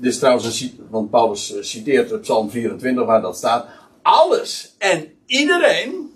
[0.00, 3.66] dit is trouwens een, want Paulus citeert het Psalm 24 waar dat staat.
[4.02, 6.12] Alles en iedereen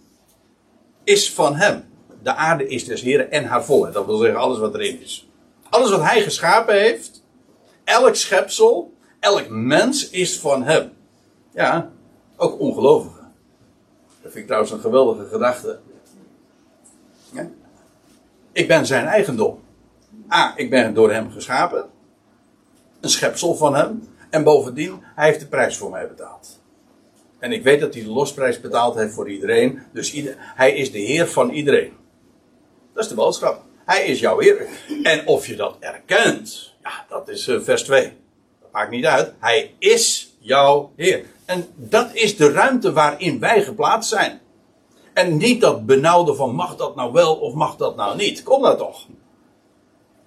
[1.04, 1.85] is van hem.
[2.26, 3.94] De aarde is des Heren en haar volheid.
[3.94, 5.28] Dat wil zeggen alles wat erin is.
[5.68, 7.22] Alles wat hij geschapen heeft.
[7.84, 8.94] Elk schepsel.
[9.20, 10.92] Elk mens is van hem.
[11.54, 11.90] Ja,
[12.36, 13.32] ook ongelovigen.
[14.22, 15.78] Dat vind ik trouwens een geweldige gedachte.
[18.52, 19.58] Ik ben zijn eigendom.
[20.32, 21.84] A, ik ben door hem geschapen.
[23.00, 24.08] Een schepsel van hem.
[24.30, 26.60] En bovendien, hij heeft de prijs voor mij betaald.
[27.38, 29.82] En ik weet dat hij de losprijs betaald heeft voor iedereen.
[29.92, 32.04] Dus hij is de Heer van iedereen.
[32.96, 33.62] Dat is de boodschap.
[33.84, 34.66] Hij is jouw Heer.
[35.02, 38.12] En of je dat erkent, ja, dat is uh, vers 2.
[38.60, 39.32] Dat maakt niet uit.
[39.38, 41.24] Hij is jouw Heer.
[41.44, 44.40] En dat is de ruimte waarin wij geplaatst zijn.
[45.12, 48.42] En niet dat benauwde van mag dat nou wel of mag dat nou niet.
[48.42, 49.06] Kom nou toch.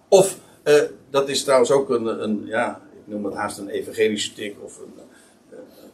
[0.07, 4.33] Of, uh, dat is trouwens ook een, een, ja, ik noem het haast een evangelische
[4.33, 4.93] tik of een,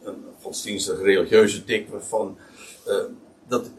[0.03, 2.37] een godsdienstige religieuze tik van
[2.87, 2.95] uh,
[3.47, 3.69] dat,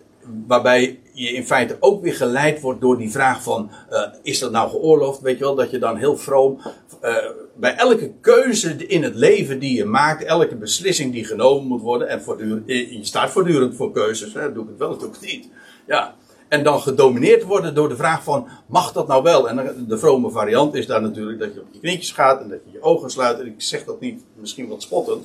[0.46, 4.50] waarbij je in feite ook weer geleid wordt door die vraag van uh, is dat
[4.50, 6.60] nou geoorloofd weet je wel dat je dan heel vroom
[7.02, 7.16] uh,
[7.56, 12.08] bij elke keuze in het leven die je maakt elke beslissing die genomen moet worden
[12.08, 15.30] en voortdurend, je staat voortdurend voor keuzes hè, doe ik het wel doe ik het
[15.30, 15.48] niet
[15.86, 16.14] ja
[16.48, 20.30] en dan gedomineerd worden door de vraag van mag dat nou wel en de vrome
[20.30, 23.10] variant is daar natuurlijk dat je op je knietjes gaat en dat je je ogen
[23.10, 25.24] sluit en ik zeg dat niet misschien wat spottend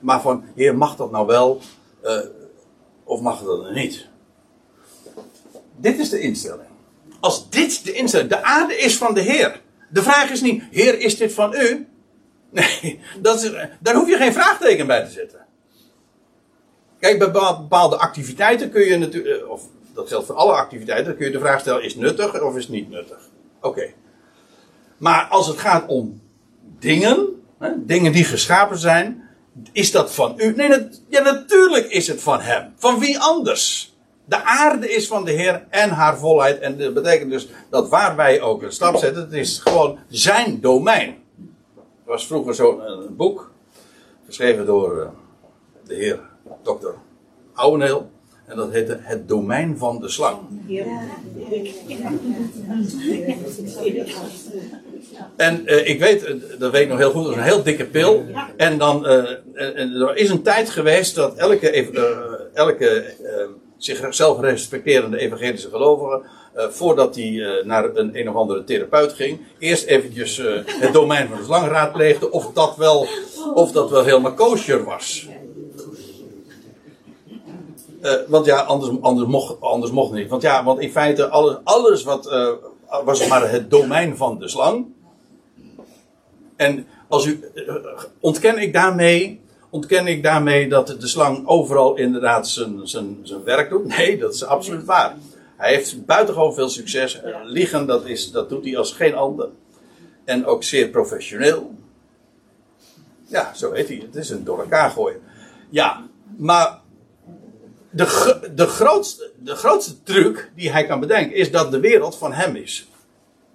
[0.00, 1.60] maar van, Heer, mag dat nou wel?
[3.04, 4.08] Of mag dat niet?
[5.80, 6.68] Dit is de instelling.
[7.20, 9.60] Als dit de instelling, de aarde is van de Heer.
[9.90, 11.86] De vraag is niet, Heer, is dit van u?
[12.50, 15.46] Nee, dat is, daar hoef je geen vraagteken bij te zetten.
[17.00, 19.62] Kijk, bij bepaalde activiteiten kun je natuurlijk, eh, of
[19.94, 22.62] dat geldt voor alle activiteiten, kun je de vraag stellen: is het nuttig of is
[22.62, 23.18] het niet nuttig?
[23.60, 23.92] Oké.
[24.96, 26.20] Maar als het gaat om
[26.78, 29.28] dingen, hè, dingen die geschapen zijn,
[29.72, 30.54] is dat van u?
[30.54, 30.68] Nee,
[31.08, 32.72] natuurlijk is het van hem.
[32.76, 33.87] Van wie anders?
[34.28, 36.58] De aarde is van de Heer en haar volheid.
[36.58, 40.60] En dat betekent dus dat waar wij ook een stap zetten, het is gewoon zijn
[40.60, 41.08] domein.
[41.78, 43.50] Er was vroeger zo'n boek,
[44.26, 45.08] geschreven door eh,
[45.86, 46.20] de heer
[46.62, 46.94] dokter
[47.54, 48.10] Ouweneel.
[48.46, 50.38] En dat heette Het Domein van de Slang.
[55.36, 57.86] En uh, ik weet, dat weet ik nog heel goed, dat is een heel dikke
[57.86, 58.24] pil.
[58.56, 61.70] En dan, uh, er is een tijd geweest dat elke,
[62.54, 63.14] elke
[63.78, 66.22] zichzelf respecterende evangelische gelovige,
[66.54, 71.44] voordat hij naar een een of andere therapeut ging, eerst eventjes het domein van de
[71.44, 73.06] slang raadpleegde of dat wel,
[73.54, 75.28] of dat wel helemaal kosher was.
[78.28, 80.28] Want ja, anders, anders, mocht, anders mocht niet.
[80.28, 82.24] Want ja, want in feite, alles, alles wat.
[83.04, 84.86] Was maar het domein van de slang.
[86.56, 87.40] En als u.
[88.20, 89.40] Ontken ik daarmee.
[89.70, 93.86] Ontken ik daarmee dat de slang overal inderdaad zijn, zijn, zijn werk doet?
[93.96, 95.16] Nee, dat is absoluut waar.
[95.56, 97.20] Hij heeft buitengewoon veel succes.
[97.44, 99.48] Liegen, dat, is, dat doet hij als geen ander.
[100.24, 101.74] En ook zeer professioneel.
[103.26, 103.96] Ja, zo heet hij.
[103.96, 105.20] Het is een door elkaar gooien.
[105.70, 106.80] Ja, maar
[107.90, 112.32] de, de, grootste, de grootste truc die hij kan bedenken is dat de wereld van
[112.32, 112.88] hem is.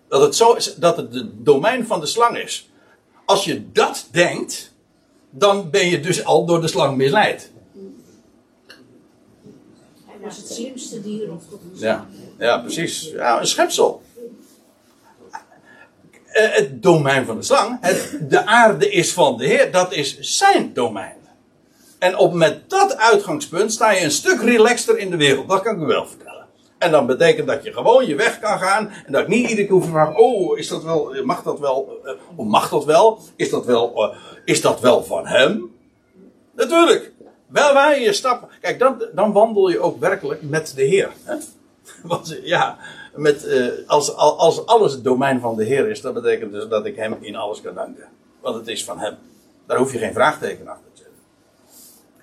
[0.08, 2.69] Dat het, zo is, dat het de domein van de slang is.
[3.26, 4.73] Als je dat denkt,
[5.36, 7.52] dan ben je dus al door de slang misleid.
[10.06, 11.43] Hij was het slimste dier of
[11.74, 13.10] Ja, ja precies.
[13.12, 14.02] Ja, een schepsel.
[16.26, 20.19] Eh, het domein van de slang, het, de aarde is van de Heer, dat is
[20.19, 21.15] zijn domein.
[22.00, 25.50] En op met dat uitgangspunt sta je een stuk relaxter in de wereld.
[25.50, 26.33] Dat kan ik u wel vertellen.
[26.84, 28.89] En dan betekent dat je gewoon je weg kan gaan.
[29.06, 32.00] En dat ik niet iedere keer te vragen: Oh, is dat wel, mag dat wel?
[32.06, 33.19] Uh, mag dat wel?
[33.36, 35.72] Is dat wel, uh, is dat wel van hem?
[36.56, 37.12] Natuurlijk.
[37.48, 38.50] Wel waar je stappen.
[38.62, 41.12] Kijk, dan, dan wandel je ook werkelijk met de Heer.
[41.24, 41.36] Hè?
[42.12, 42.78] Want ja,
[43.15, 46.86] met, uh, als, als alles het domein van de Heer is, dat betekent dus dat
[46.86, 48.08] ik hem in alles kan danken.
[48.41, 49.17] Want het is van hem.
[49.67, 50.91] Daar hoef je geen vraagteken achter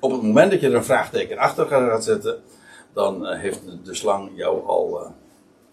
[0.01, 2.43] op het moment dat je er een vraagteken achter gaat zetten,
[2.93, 5.11] dan uh, heeft de slang jou al uh,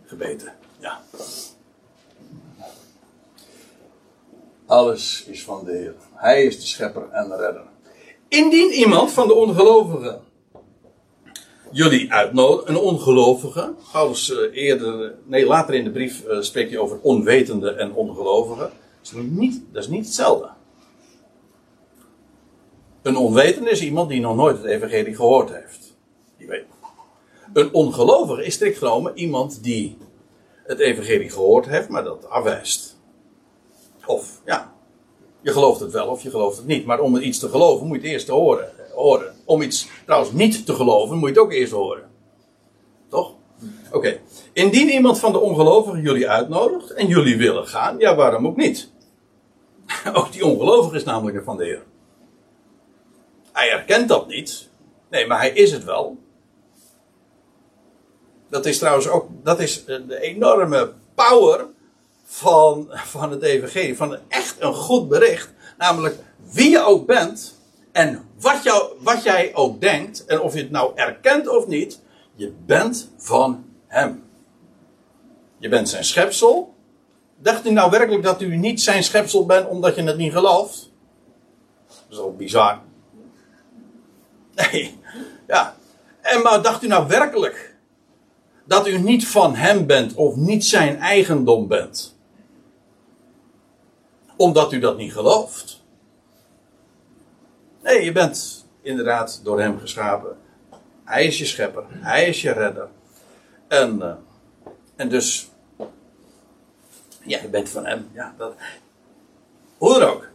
[0.05, 0.53] gebeten.
[0.79, 1.01] Ja.
[4.65, 5.95] Alles is van de Heer.
[6.13, 7.63] Hij is de schepper en de redder.
[8.27, 10.21] Indien iemand van de ongelovigen
[11.71, 16.99] jullie uitnodigen, een ongelovige, Paulus uh, eerder, nee, later in de brief spreekt hij over
[17.01, 18.71] onwetende en ongelovigen.
[19.01, 20.49] Dat is niet, dat is niet hetzelfde.
[23.01, 25.95] Een onwetende is iemand die nog nooit het evangelie gehoord heeft.
[26.37, 26.65] Die weet.
[27.57, 29.97] Een ongelovige is strikt genomen iemand die
[30.63, 32.97] het evangelie gehoord heeft, maar dat afwijst.
[34.05, 34.73] Of, ja,
[35.41, 36.85] je gelooft het wel of je gelooft het niet.
[36.85, 38.71] Maar om iets te geloven moet je het eerst horen.
[38.93, 39.35] horen.
[39.45, 42.09] Om iets trouwens niet te geloven moet je het ook eerst horen.
[43.09, 43.33] Toch?
[43.91, 44.19] Oké.
[44.53, 48.91] Indien iemand van de ongelovigen jullie uitnodigt en jullie willen gaan, ja, waarom ook niet?
[50.13, 51.83] Ook die ongelovige is namelijk van de Heer.
[53.51, 54.69] Hij erkent dat niet.
[55.09, 56.17] Nee, maar hij is het wel.
[58.49, 61.65] Dat is trouwens ook dat is de enorme power
[62.25, 63.97] van, van het evangelie.
[63.97, 65.53] Van echt een goed bericht.
[65.77, 66.17] Namelijk
[66.51, 67.55] wie je ook bent.
[67.91, 70.25] En wat, jou, wat jij ook denkt.
[70.25, 71.99] En of je het nou erkent of niet.
[72.35, 74.23] Je bent van hem.
[75.57, 76.75] Je bent zijn schepsel.
[77.39, 80.91] Dacht u nou werkelijk dat u niet zijn schepsel bent omdat je het niet gelooft?
[81.87, 82.79] Dat is wel bizar.
[84.71, 84.97] Nee,
[85.47, 85.75] ja.
[86.21, 87.66] En maar dacht u nou werkelijk
[88.67, 92.17] dat u niet van hem bent of niet zijn eigendom bent?
[94.35, 95.83] Omdat u dat niet gelooft.
[97.83, 100.37] Nee, je bent inderdaad door hem geschapen.
[101.03, 102.87] Hij is je schepper, hij is je redder.
[103.67, 104.13] En, uh,
[104.95, 105.49] en dus,
[107.23, 108.09] ja, je bent van hem.
[108.13, 108.55] Ja, dat,
[109.77, 110.27] hoe dan ook.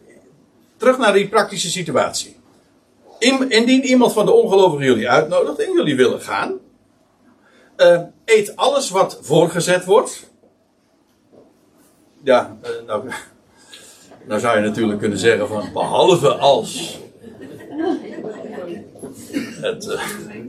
[0.76, 2.40] Terug naar die praktische situatie
[3.48, 6.59] indien iemand van de ongelovigen jullie uitnodigt en jullie willen gaan,
[7.76, 10.30] uh, eet alles wat voorgezet wordt.
[12.22, 13.10] Ja, uh, nou,
[14.28, 16.98] nou zou je natuurlijk kunnen zeggen van behalve als
[19.60, 20.00] het eh,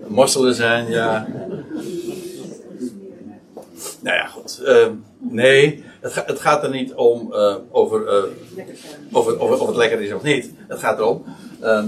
[0.08, 1.28] mosselen zijn, ja.
[4.00, 4.62] Nou ja, goed.
[4.66, 8.24] Eh, nee, het, het gaat er niet om eh, over, eh,
[9.12, 10.52] of het lekker is of niet.
[10.68, 11.24] Het gaat erom.
[11.62, 11.84] eh,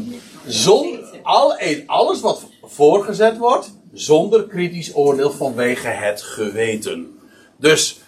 [0.47, 1.55] zon, al,
[1.86, 7.20] alles wat voorgezet wordt, zonder kritisch oordeel vanwege het geweten.
[7.58, 8.00] Dus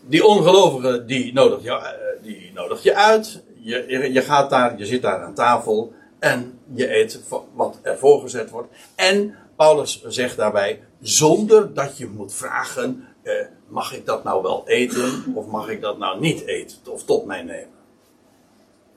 [0.00, 3.42] die ongelovige die nodigt je, eh, die nodigt je uit.
[3.60, 7.20] Je, je- gaat daar, je zit daar aan tafel en je eet
[7.54, 8.68] wat er voorgezet wordt.
[8.94, 13.32] En Paulus zegt daarbij, zonder dat je moet vragen, eh,
[13.68, 17.24] mag ik dat nou wel eten of mag ik dat nou niet eten of tot
[17.26, 17.74] mij nemen?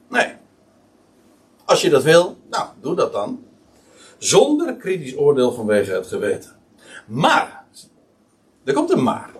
[0.09, 0.27] Nee.
[1.65, 3.43] Als je dat wil, nou, doe dat dan.
[4.19, 6.51] Zonder kritisch oordeel vanwege het geweten.
[7.07, 7.63] Maar,
[8.63, 9.31] er komt een maar.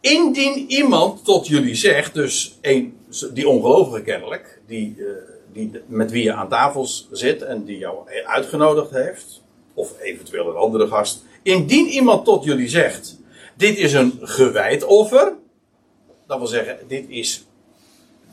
[0.00, 2.98] Indien iemand tot jullie zegt, dus een,
[3.32, 5.06] die ongelovige kennelijk, die, eh,
[5.52, 9.42] die, met wie je aan tafels zit en die jou uitgenodigd heeft,
[9.74, 11.24] of eventueel een andere gast.
[11.42, 13.18] Indien iemand tot jullie zegt,
[13.56, 15.36] dit is een gewijd offer,
[16.26, 17.46] dat wil zeggen, dit is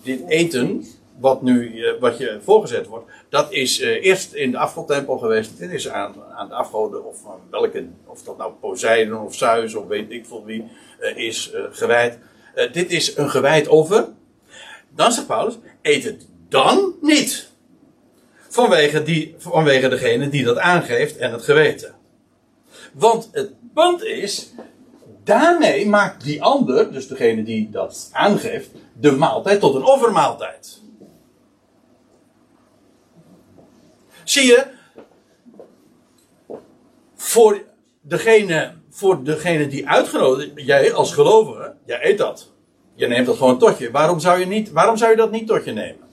[0.04, 0.86] dit eten,
[1.20, 5.58] wat nu eh, wat je voorgezet wordt, dat is eh, eerst in de afgodtempel geweest.
[5.58, 7.18] Dit is aan, aan de afgoden, of
[7.50, 10.68] welke, of dat nou Poseidon of Zeus of weet ik veel wie
[11.00, 12.18] eh, is gewijd.
[12.72, 14.08] Dit is een gewijd offer.
[14.90, 17.52] Dan zegt Paulus, eet het dan niet.
[18.50, 21.96] Vanwege, die, vanwege degene die dat aangeeft en het geweten.
[22.94, 24.54] Want het punt is,
[25.24, 30.83] daarmee maakt die ander, dus degene die dat aangeeft, de maaltijd tot een offermaaltijd.
[34.24, 34.66] Zie je,
[37.16, 37.64] voor
[38.02, 42.52] degene, voor degene die uitgenodigd jij als gelovige, jij eet dat.
[42.96, 43.92] Je neemt dat gewoon tot je.
[43.92, 46.08] Waarom zou je, niet, waarom zou je dat niet tot je nemen?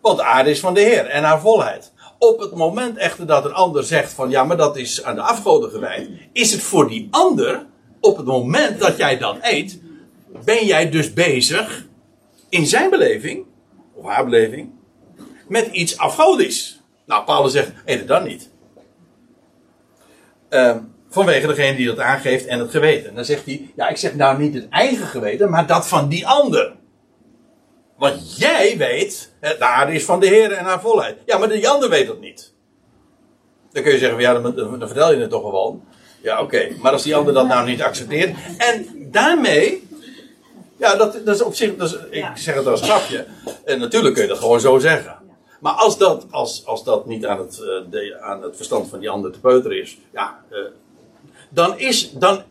[0.00, 1.92] Want de aarde is van de Heer en haar volheid.
[2.18, 5.20] Op het moment echter dat een ander zegt van ja, maar dat is aan de
[5.20, 7.66] afgoden gewijd, is het voor die ander,
[8.00, 9.80] op het moment dat jij dat eet,
[10.44, 11.86] ben jij dus bezig
[12.48, 13.44] in zijn beleving,
[13.94, 14.70] of haar beleving,
[15.48, 16.80] met iets afgodisch.
[17.06, 18.50] Nou, Paulus zegt, het dan niet.
[20.48, 20.78] Ehm,
[21.08, 23.14] vanwege degene die dat aangeeft en het geweten.
[23.14, 26.26] Dan zegt hij, ja, ik zeg nou niet het eigen geweten, maar dat van die
[26.26, 26.74] ander.
[27.96, 31.16] Want jij weet, de aarde is van de Heer en haar volheid.
[31.26, 32.54] Ja, maar die ander weet dat niet.
[33.72, 35.84] Dan kun je zeggen, ja, dan, dan vertel je het toch gewoon.
[36.22, 36.68] Ja, oké.
[36.80, 38.36] Maar als die ander dat nou niet accepteert.
[38.58, 39.88] En daarmee.
[40.76, 41.76] Ja, dat, dat is op zich.
[41.76, 43.26] Dat is, ik zeg het als grapje.
[43.64, 45.16] En natuurlijk kun je dat gewoon zo zeggen.
[45.60, 47.54] Maar als dat, als, als dat niet aan het,
[47.90, 49.98] de, aan het verstand van die ander te peuteren is.
[50.12, 50.58] Ja, eh,
[51.50, 52.42] dan, is, dan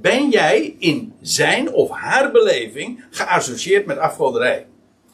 [0.00, 4.66] ben jij in zijn of haar beleving geassocieerd met afgoderij.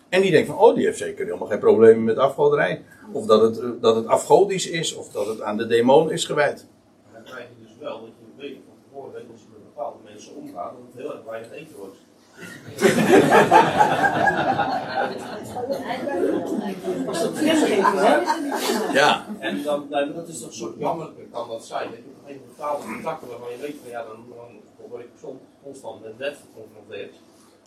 [0.08, 2.82] En die denkt van, oh, die heeft zeker helemaal geen problemen met afgoderij.
[3.12, 6.24] Of dat het, eh, dat het afgodisch is, of dat het aan de demon is
[6.24, 6.66] gewijd.
[7.12, 9.98] Dan krijg je dus wel dat je weet van tevoren weet als je met bepaalde
[10.04, 11.96] mensen omgaat, dat het heel erg weinig eten wordt.
[17.04, 17.38] Dat
[17.96, 18.14] hè?
[18.92, 21.90] Ja, En dan, nou, dat is toch een soort jammerlijker kan dat zijn.
[21.90, 25.10] Dat je op een bepaalde contacten waarvan je weet van ja, dan, dan word ik
[25.62, 27.14] constant met death geconfronteerd.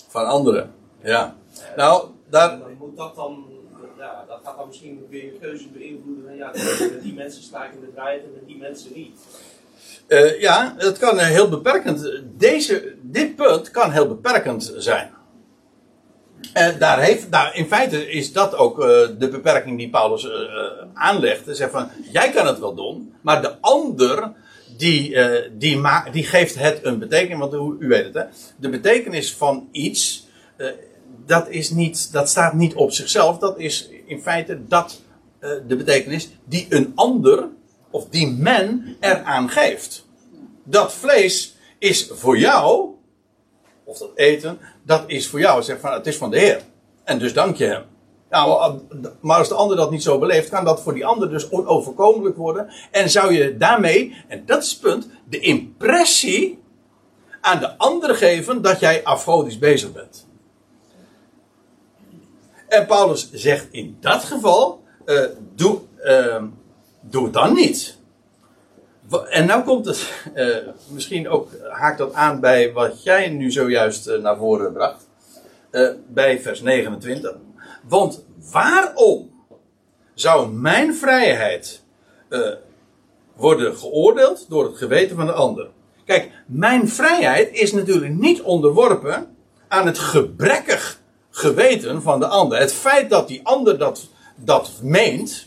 [0.08, 0.74] van anderen.
[1.02, 1.36] Ja.
[1.76, 3.46] Nou, daar, En dan moet dat dan,
[3.98, 6.30] ja, dat gaat dan misschien weer je keuze beïnvloeden.
[6.30, 6.52] En ja,
[6.92, 9.20] met die mensen sta ik in de strijd en met die mensen niet.
[10.08, 12.12] Eh, ja, het kan eh, heel beperkend.
[12.38, 15.16] Deze, dit punt kan heel beperkend zijn.
[16.54, 20.28] En daar heeft, daar, in feite is dat ook eh, de beperking die Paulus
[20.94, 21.46] aanlegt.
[21.46, 24.32] Hij zegt van, jij kan het wel doen, maar de ander
[24.78, 25.18] die,
[25.58, 27.40] die, die geeft het een betekenis.
[27.40, 28.24] Want u, u weet het, hè?
[28.58, 30.28] de betekenis van iets,
[31.26, 33.38] dat, is niet, dat staat niet op zichzelf.
[33.38, 35.02] Dat is in feite dat,
[35.40, 37.48] de betekenis die een ander,
[37.90, 40.06] of die men, eraan geeft.
[40.64, 42.90] Dat vlees is voor jou,
[43.84, 45.64] of dat eten, dat is voor jou.
[45.64, 46.62] Zeg van, het is van de Heer.
[47.04, 47.84] En dus dank je hem.
[48.30, 48.80] Nou,
[49.22, 52.38] maar als de ander dat niet zo beleeft, kan dat voor die ander dus onoverkomelijk
[52.38, 52.70] worden.
[52.92, 56.60] En zou je daarmee, en dat is het punt, de impressie
[57.42, 60.28] aan de ander geven dat jij afgodisch bezig bent.
[62.68, 65.24] En Paulus zegt in dat geval, eh,
[65.56, 66.44] doe, eh,
[67.10, 67.98] doe het dan niet.
[69.30, 70.56] En nou komt het, eh,
[70.90, 75.08] misschien ook haakt dat aan bij wat jij nu zojuist eh, naar voren bracht.
[75.70, 77.36] Eh, bij vers 29.
[77.88, 79.32] Want waarom
[80.14, 81.86] zou mijn vrijheid
[83.36, 85.68] worden geoordeeld door het geweten van de ander?
[86.06, 89.36] Kijk, mijn vrijheid is natuurlijk niet onderworpen
[89.68, 91.00] aan het gebrekkig
[91.30, 92.60] geweten van de ander.
[92.60, 95.47] Het feit dat die ander dat, dat meent,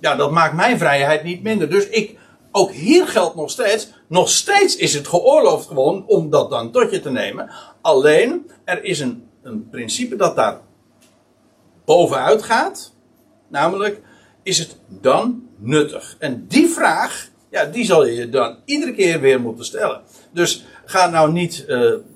[0.00, 1.70] ja, dat maakt mijn vrijheid niet minder.
[1.70, 2.18] Dus ik,
[2.52, 6.90] ook hier geldt nog steeds, nog steeds is het geoorloofd gewoon om dat dan tot
[6.90, 7.50] je te nemen.
[7.80, 10.60] Alleen, er is een, een principe dat daar
[11.84, 12.92] bovenuit gaat.
[13.48, 14.00] Namelijk,
[14.42, 16.16] is het dan nuttig?
[16.18, 20.00] En die vraag, ja, die zal je dan iedere keer weer moeten stellen.
[20.32, 21.66] Dus ga nou niet uh,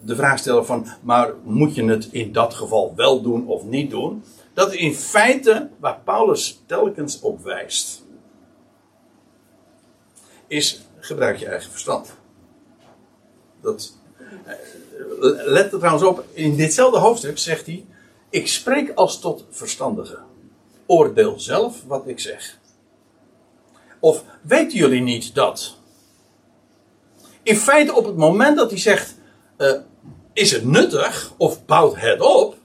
[0.00, 3.90] de vraag stellen van, maar moet je het in dat geval wel doen of niet
[3.90, 4.24] doen?
[4.54, 8.02] Dat is in feite waar Paulus telkens op wijst.
[10.46, 12.14] Is gebruik je eigen verstand.
[13.60, 13.96] Dat,
[14.46, 14.54] uh,
[15.44, 17.86] let er trouwens op, in ditzelfde hoofdstuk zegt hij:
[18.30, 20.18] Ik spreek als tot verstandige.
[20.86, 22.58] Oordeel zelf wat ik zeg.
[24.00, 25.76] Of weten jullie niet dat?
[27.42, 29.14] In feite, op het moment dat hij zegt:
[29.58, 29.72] uh,
[30.32, 32.56] Is het nuttig of bouwt het op?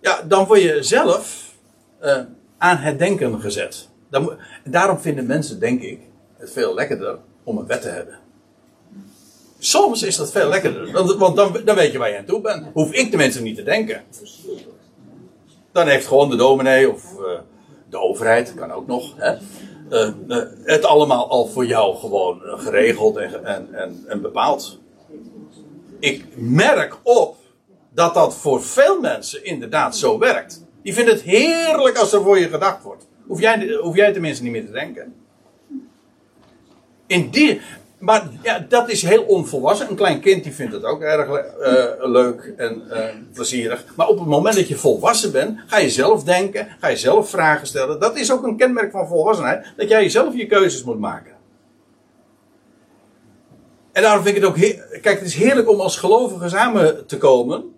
[0.00, 1.54] Ja, dan word je zelf
[2.02, 2.20] uh,
[2.58, 3.88] aan het denken gezet.
[4.10, 4.32] Dan,
[4.64, 6.00] daarom vinden mensen, denk ik,
[6.36, 8.18] het veel lekkerder om een wet te hebben.
[9.58, 12.66] Soms is dat veel lekkerder, want, dan, dan, weet je waar je aan toe bent.
[12.72, 14.02] Hoef ik de mensen niet te denken.
[15.72, 17.38] Dan heeft gewoon de dominee of uh,
[17.90, 19.36] de overheid, kan ook nog, hè,
[19.90, 24.78] uh, het allemaal al voor jou gewoon geregeld en, en, en, en bepaald.
[25.98, 27.36] Ik merk op
[27.94, 30.64] dat dat voor veel mensen inderdaad zo werkt.
[30.82, 33.06] Die vinden het heerlijk als er voor je gedacht wordt.
[33.26, 35.14] Hoef jij, hoef jij tenminste niet meer te denken.
[37.06, 37.60] In die,
[37.98, 39.88] maar ja, dat is heel onvolwassen.
[39.88, 43.84] Een klein kind die vindt het ook erg uh, leuk en uh, plezierig.
[43.96, 47.30] Maar op het moment dat je volwassen bent, ga je zelf denken, ga je zelf
[47.30, 48.00] vragen stellen.
[48.00, 51.32] Dat is ook een kenmerk van volwassenheid, dat jij jezelf je keuzes moet maken.
[53.92, 54.58] En daarom vind ik het ook,
[55.02, 57.74] kijk, het is heerlijk om als gelovigen samen te komen.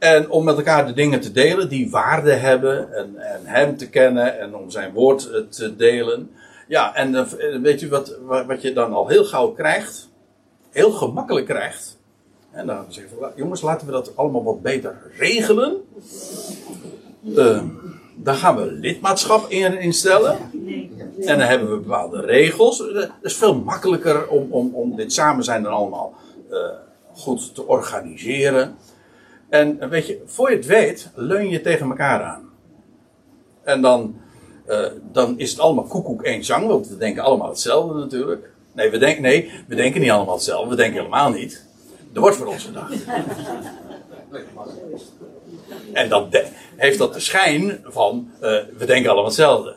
[0.00, 3.88] En om met elkaar de dingen te delen die waarde hebben en, en hem te
[3.88, 6.30] kennen en om zijn woord te delen.
[6.68, 7.22] Ja, en uh,
[7.62, 10.08] weet u wat, wat je dan al heel gauw krijgt?
[10.70, 11.98] Heel gemakkelijk krijgt.
[12.50, 15.76] En dan zeggen we, jongens, laten we dat allemaal wat beter regelen.
[17.22, 17.62] Uh,
[18.14, 20.38] dan gaan we lidmaatschap in, instellen.
[21.20, 22.78] En dan hebben we bepaalde regels.
[22.78, 26.14] Het is veel makkelijker om, om, om dit samen zijn dan allemaal
[27.14, 28.76] goed te organiseren.
[29.50, 32.50] En weet je, voor je het weet, leun je tegen elkaar aan.
[33.62, 34.20] En dan
[34.70, 38.50] uh, dan is het allemaal koekoek één zang, want we denken allemaal hetzelfde natuurlijk.
[38.72, 41.64] Nee we, denken, nee, we denken niet allemaal hetzelfde, we denken helemaal niet.
[42.14, 42.94] Er wordt voor ons gedacht.
[45.92, 46.28] En dan
[46.76, 48.40] heeft dat de schijn van, uh,
[48.78, 49.76] we denken allemaal hetzelfde.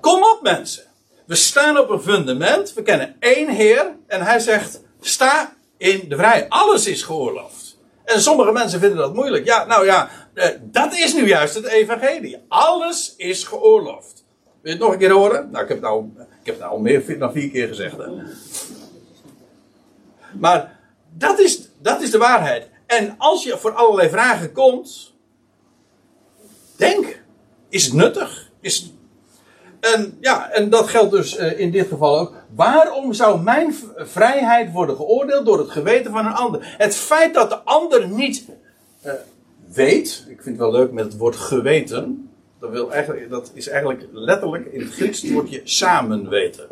[0.00, 0.84] Kom op mensen.
[1.26, 6.16] We staan op een fundament, we kennen één Heer en hij zegt, sta in de
[6.16, 6.48] vrijheid.
[6.48, 7.67] Alles is geoorloofd.
[8.08, 9.44] En sommige mensen vinden dat moeilijk.
[9.44, 12.44] Ja, nou ja, uh, dat is nu juist het evangelie.
[12.48, 14.24] Alles is geoorloofd.
[14.44, 15.50] Wil je het nog een keer horen?
[15.50, 17.96] Nou, ik heb het nou, ik heb het nou al meer dan vier keer gezegd.
[17.96, 18.06] Hè?
[20.38, 20.78] Maar
[21.16, 22.68] dat is, dat is de waarheid.
[22.86, 25.14] En als je voor allerlei vragen komt,
[26.76, 27.22] denk,
[27.68, 28.50] is het nuttig?
[28.60, 28.92] Is
[29.80, 32.34] en ja, en dat geldt dus uh, in dit geval ook.
[32.54, 36.74] Waarom zou mijn vrijheid worden geoordeeld door het geweten van een ander?
[36.78, 38.44] Het feit dat de ander niet
[39.06, 39.12] uh,
[39.72, 42.30] weet, ik vind het wel leuk met het woord geweten.
[42.60, 46.66] Dat, wil eigenlijk, dat is eigenlijk letterlijk in het Grieks het woordje samen weten.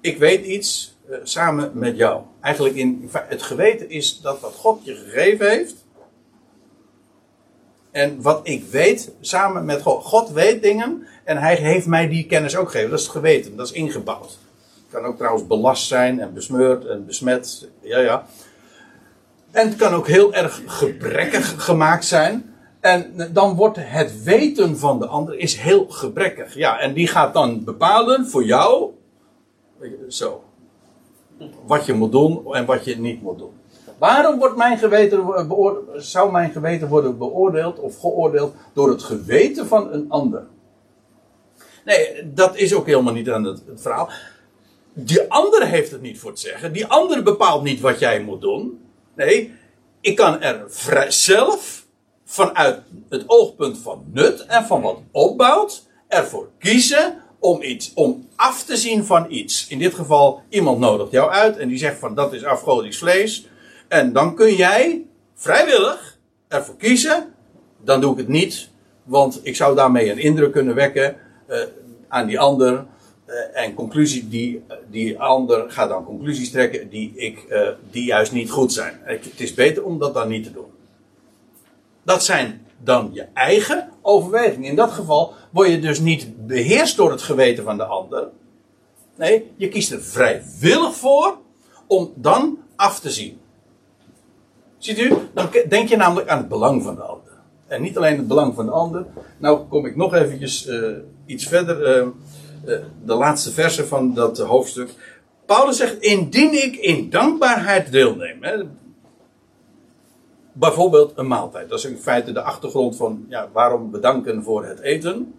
[0.00, 2.22] Ik weet iets uh, samen met jou.
[2.40, 5.74] Eigenlijk in het geweten is dat wat God je gegeven heeft.
[7.90, 10.04] En wat ik weet samen met God.
[10.04, 12.90] God weet dingen en hij heeft mij die kennis ook gegeven.
[12.90, 14.38] Dat is het geweten, dat is ingebouwd.
[14.74, 17.68] Het kan ook trouwens belast zijn en besmeurd en besmet.
[17.80, 18.26] Ja, ja.
[19.50, 22.54] En het kan ook heel erg gebrekkig gemaakt zijn.
[22.80, 26.54] En dan wordt het weten van de ander is heel gebrekkig.
[26.54, 28.90] Ja, en die gaat dan bepalen voor jou.
[30.08, 30.42] Zo.
[31.66, 33.52] Wat je moet doen en wat je niet moet doen.
[33.98, 35.24] Waarom wordt mijn geweten
[35.96, 40.46] zou mijn geweten worden beoordeeld of geoordeeld door het geweten van een ander?
[41.88, 44.10] Nee, dat is ook helemaal niet aan het, verhaal.
[44.92, 46.72] Die andere heeft het niet voor te zeggen.
[46.72, 48.80] Die andere bepaalt niet wat jij moet doen.
[49.16, 49.54] Nee,
[50.00, 51.86] ik kan er vrij zelf
[52.24, 58.64] vanuit het oogpunt van nut en van wat opbouwt, ervoor kiezen om iets, om af
[58.64, 59.66] te zien van iets.
[59.68, 63.46] In dit geval, iemand nodigt jou uit en die zegt van dat is afgodisch vlees.
[63.88, 66.18] En dan kun jij vrijwillig
[66.48, 67.34] ervoor kiezen,
[67.84, 68.68] dan doe ik het niet,
[69.04, 71.16] want ik zou daarmee een indruk kunnen wekken
[71.48, 71.56] uh,
[72.08, 72.86] aan die ander.
[73.26, 78.32] Uh, en conclusie, die, die ander gaat dan conclusies trekken die, ik, uh, die juist
[78.32, 78.98] niet goed zijn.
[79.02, 80.70] Het is beter om dat dan niet te doen.
[82.02, 84.68] Dat zijn dan je eigen overwegingen.
[84.68, 88.28] In dat geval word je dus niet beheerst door het geweten van de ander.
[89.16, 91.38] Nee, je kiest er vrijwillig voor
[91.86, 93.38] om dan af te zien.
[94.78, 97.32] Ziet u, dan denk je namelijk aan het belang van de ander.
[97.66, 99.06] En niet alleen het belang van de ander.
[99.38, 100.68] Nou kom ik nog eventjes
[101.28, 101.98] iets verder.
[101.98, 102.06] Uh,
[102.66, 104.90] uh, de laatste verse van dat hoofdstuk.
[105.46, 108.42] Paulus zegt, indien ik in dankbaarheid deelneem.
[108.42, 108.62] Hè,
[110.52, 111.68] bijvoorbeeld een maaltijd.
[111.68, 115.34] Dat is in feite de achtergrond van ja, waarom bedanken voor het eten.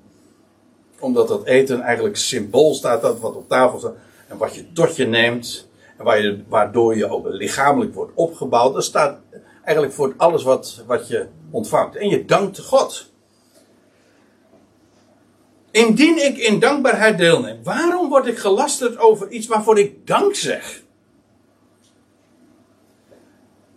[1.00, 3.96] Omdat dat eten eigenlijk symbool staat, dat wat op tafel staat.
[4.28, 5.68] En wat je tot je neemt.
[5.98, 8.74] En waar je, waardoor je ook lichamelijk wordt opgebouwd.
[8.74, 9.18] Dat staat
[9.64, 11.96] eigenlijk voor alles wat, wat je ontvangt.
[11.96, 13.12] En je dankt God.
[15.72, 20.82] Indien ik in dankbaarheid deelneem, waarom word ik gelasterd over iets waarvoor ik dank zeg?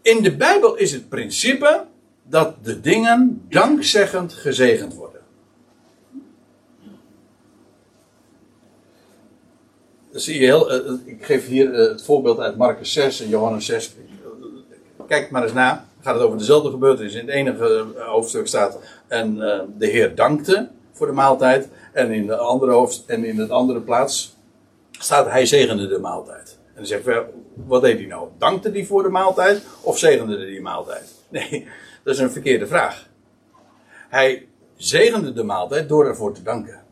[0.03, 1.85] In de Bijbel is het principe
[2.23, 5.13] dat de dingen dankzeggend gezegend worden.
[10.13, 13.67] zie je heel, eh, ik geef hier eh, het voorbeeld uit Marcus 6 en Johannes
[13.67, 13.95] 6.
[15.07, 15.87] Kijk maar eens na.
[16.01, 17.15] Gaat het over dezelfde gebeurtenis.
[17.15, 18.79] In het enige eh, hoofdstuk staat.
[19.07, 19.37] En
[19.79, 21.69] de Heer dankte voor de maaltijd.
[21.93, 24.37] En in de andere hoofd, en in het andere plaats
[24.91, 26.59] staat hij zegende de maaltijd.
[26.67, 27.05] En dan zegt
[27.55, 28.29] wat deed hij nou?
[28.39, 31.11] Dankte hij voor de maaltijd of zegende hij die maaltijd?
[31.33, 31.67] Nee,
[32.05, 33.09] dat is een verkeerde vraag.
[34.09, 36.83] Hij zegende de maaltijd door ervoor te danken.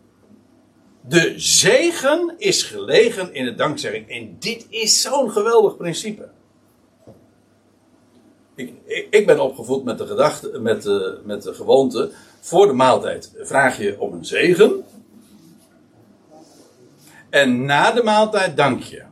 [1.00, 4.10] De zegen is gelegen in de dankzegging.
[4.10, 6.28] En dit is zo'n geweldig principe.
[8.54, 12.10] Ik, ik, ik, ben opgevoed met de gedachte, met de, met de gewoonte.
[12.40, 14.84] Voor de maaltijd vraag je om een zegen.
[17.30, 19.02] En na de maaltijd dank je.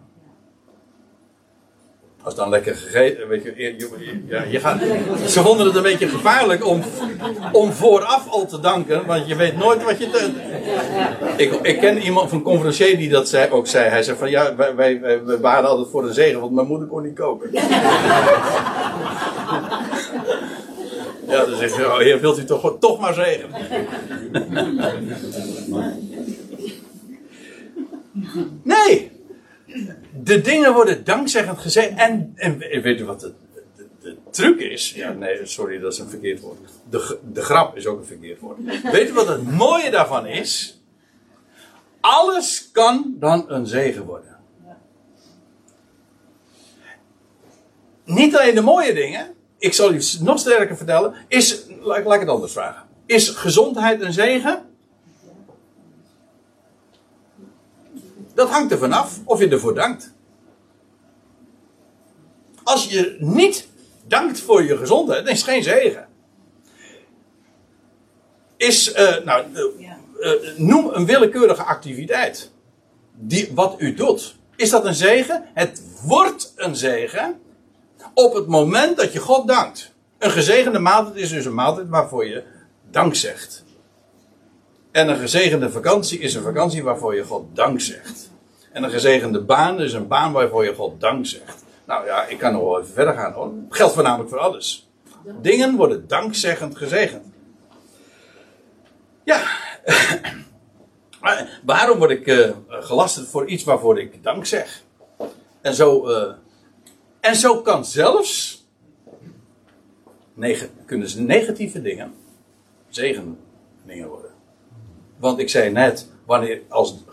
[2.22, 4.80] Als dan lekker gegeten, weet je, je, ja, je gaat,
[5.26, 6.82] ze vonden het een beetje gevaarlijk om,
[7.52, 10.30] om vooraf al te danken, want je weet nooit wat je te,
[11.36, 13.88] ik, ik ken iemand van conferencier die dat zei, ook zei.
[13.88, 16.88] Hij zei van ja, wij, wij, wij waren altijd voor de zegen, want mijn moeder
[16.88, 17.50] kon niet koken.
[21.28, 23.50] Ja, dan zegt hij, oh, heer, wilt u toch, toch maar zegen?
[28.62, 29.10] Nee!
[30.22, 31.94] De dingen worden dankzeggend gezegd.
[31.96, 33.32] En, en weet u wat de,
[33.76, 34.92] de, de, truc is?
[34.92, 36.58] Ja, nee, sorry, dat is een verkeerd woord.
[36.90, 38.58] De, de grap is ook een verkeerd woord.
[38.92, 40.80] Weet u wat het mooie daarvan is?
[42.00, 44.36] Alles kan dan een zegen worden.
[48.04, 49.34] Niet alleen de mooie dingen.
[49.58, 51.14] Ik zal u nog sterker vertellen.
[51.28, 52.82] Is, laat, laat ik het anders vragen.
[53.06, 54.62] Is gezondheid een zegen?
[58.34, 60.12] Dat hangt er vanaf of je ervoor dankt.
[62.62, 63.68] Als je niet
[64.06, 66.08] dankt voor je gezondheid, dan is het geen zegen.
[68.56, 69.44] Is, uh, nou,
[70.20, 72.52] uh, noem een willekeurige activiteit.
[73.14, 74.36] Die, wat u doet.
[74.56, 75.44] Is dat een zegen?
[75.54, 77.40] Het wordt een zegen
[78.18, 79.92] op het moment dat je God dankt.
[80.18, 82.42] Een gezegende maaltijd is dus een maaltijd waarvoor je
[82.90, 83.64] dank zegt.
[84.90, 88.30] En een gezegende vakantie is een vakantie waarvoor je God dank zegt.
[88.72, 91.64] En een gezegende baan is een baan waarvoor je God dank zegt.
[91.86, 93.52] Nou ja, ik kan nog wel even verder gaan hoor.
[93.68, 94.88] Geldt voornamelijk voor alles.
[95.40, 97.24] Dingen worden dankzeggend gezegend.
[99.24, 99.42] Ja,
[101.64, 104.82] waarom word ik uh, gelasterd voor iets waarvoor ik dank zeg?
[105.60, 106.32] En zo, uh,
[107.20, 108.66] en zo kan zelfs
[110.84, 112.12] kunnen ze negatieve dingen
[112.88, 113.38] zegen
[113.86, 114.30] dingen worden.
[115.16, 117.04] Want ik zei net, wanneer als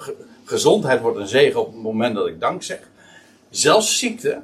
[0.43, 2.89] gezondheid wordt een zegen op het moment dat ik dank zeg.
[3.49, 4.41] Zelfs ziekte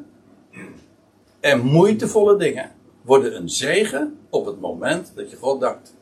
[1.39, 5.95] en moeitevolle dingen worden een zegen op het moment dat je God dankt.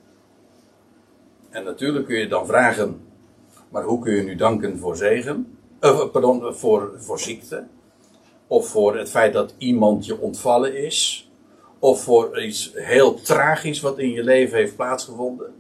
[1.50, 3.02] En natuurlijk kun je dan vragen,
[3.70, 5.58] maar hoe kun je nu danken voor zegen?
[5.82, 7.68] Uh, pardon, voor, voor ziekte?
[8.50, 11.30] Of voor het feit dat iemand je ontvallen is?
[11.80, 15.54] Of voor iets heel tragisch wat in je leven heeft plaatsgevonden?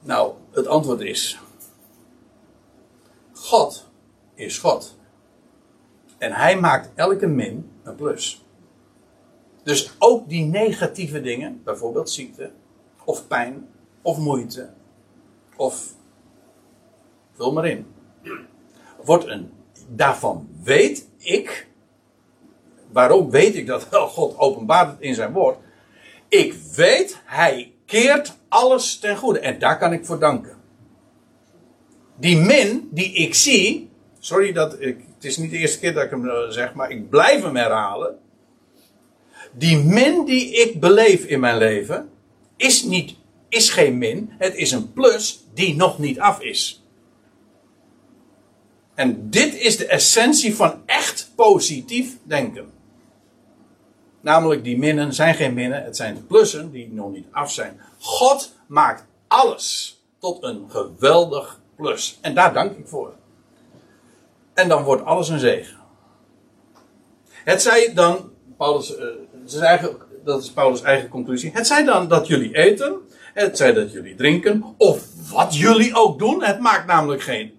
[0.00, 1.38] Nou, het antwoord is:
[3.32, 3.86] God
[4.34, 4.96] is God.
[6.18, 8.44] En hij maakt elke min een plus.
[9.62, 12.50] Dus ook die negatieve dingen, bijvoorbeeld ziekte,
[13.04, 13.68] of pijn,
[14.02, 14.70] of moeite,
[15.56, 15.94] of
[17.32, 17.86] vul maar in.
[19.08, 19.50] Wordt een,
[19.88, 21.66] daarvan weet ik,
[22.92, 23.88] waarom weet ik dat?
[24.16, 25.58] God openbaart het in zijn woord.
[26.28, 29.38] Ik weet, hij keert alles ten goede.
[29.38, 30.56] En daar kan ik voor danken.
[32.16, 36.04] Die min die ik zie, sorry dat ik, het is niet de eerste keer dat
[36.04, 38.18] ik hem zeg, maar ik blijf hem herhalen.
[39.52, 42.10] Die min die ik beleef in mijn leven,
[42.56, 43.14] is, niet,
[43.48, 44.32] is geen min.
[44.38, 46.82] Het is een plus die nog niet af is.
[48.98, 52.70] En dit is de essentie van echt positief denken.
[54.20, 57.80] Namelijk, die minnen zijn geen minnen, het zijn plussen die nog niet af zijn.
[57.98, 62.18] God maakt alles tot een geweldig plus.
[62.20, 63.14] En daar dank ik voor.
[64.54, 65.78] En dan wordt alles een zegen.
[67.28, 69.04] Het zij dan, Paulus, uh,
[69.46, 71.50] is eigen, dat is Paulus' eigen conclusie.
[71.54, 72.96] Het zij dan dat jullie eten,
[73.34, 76.42] het zij dat jullie drinken, of wat jullie ook doen.
[76.42, 77.57] Het maakt namelijk geen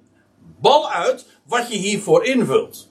[0.62, 2.88] bal uit wat je hiervoor invult.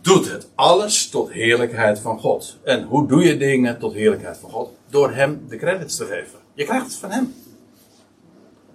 [0.00, 2.56] Doet het alles tot heerlijkheid van God.
[2.64, 4.72] En hoe doe je dingen tot heerlijkheid van God?
[4.90, 6.38] Door hem de credits te geven.
[6.54, 7.34] Je krijgt het van hem.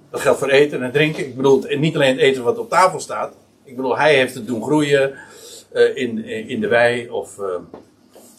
[0.10, 1.26] Dat geldt voor eten en drinken.
[1.26, 3.34] Ik bedoel, niet alleen het eten wat op tafel staat.
[3.64, 5.16] Ik bedoel, hij heeft het doen groeien
[5.74, 7.46] uh, in, in de wei of uh,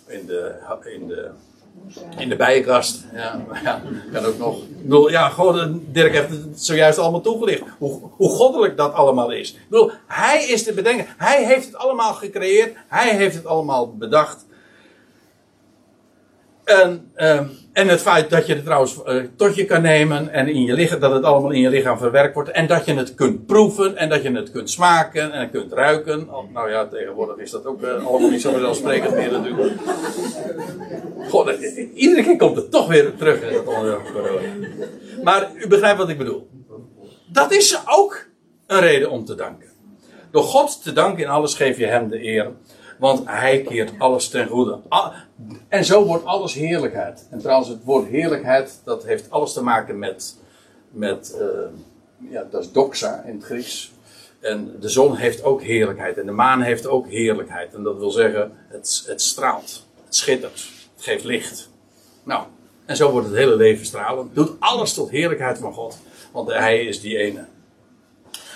[0.07, 0.55] in, de,
[0.85, 1.31] in, de,
[2.18, 3.05] in de bijenkast.
[3.14, 5.11] Ja, ja, kan ook nog.
[5.11, 7.62] Ja, gewoon, Dirk heeft het zojuist allemaal toegelicht.
[7.79, 9.53] Hoe, hoe goddelijk dat allemaal is.
[9.53, 11.14] Ik bedoel, hij is de bedenker.
[11.16, 12.77] Hij heeft het allemaal gecreëerd.
[12.89, 14.47] Hij heeft het allemaal bedacht.
[16.64, 20.49] En, um, en het feit dat je het trouwens uh, tot je kan nemen en
[20.49, 22.51] in je lichaam, dat het allemaal in je lichaam verwerkt wordt.
[22.51, 26.35] En dat je het kunt proeven en dat je het kunt smaken en kunt ruiken.
[26.35, 29.81] Oh, nou ja, tegenwoordig is dat ook uh, allemaal niet zo vanzelfsprekend meer natuurlijk.
[31.29, 31.51] God,
[31.95, 34.03] iedere keer komt het toch weer terug in dat onderwerp.
[35.22, 36.49] Maar u begrijpt wat ik bedoel.
[37.27, 38.27] Dat is ook
[38.66, 39.68] een reden om te danken.
[40.31, 42.53] Door God te danken in alles geef je hem de eer.
[42.99, 44.79] Want hij keert alles ten goede.
[45.69, 47.27] En zo wordt alles heerlijkheid.
[47.31, 50.37] En trouwens, het woord heerlijkheid, dat heeft alles te maken met,
[50.91, 53.93] met uh, ja, dat is doxa in het Grieks.
[54.41, 56.19] En de zon heeft ook heerlijkheid.
[56.19, 57.75] En de maan heeft ook heerlijkheid.
[57.75, 59.87] En dat wil zeggen, het, het straalt.
[60.05, 60.69] Het schittert.
[60.95, 61.71] Het geeft licht.
[62.23, 62.45] Nou,
[62.85, 64.35] en zo wordt het hele leven stralend.
[64.35, 65.99] Doet alles tot heerlijkheid van God.
[66.33, 67.45] Want hij is die ene.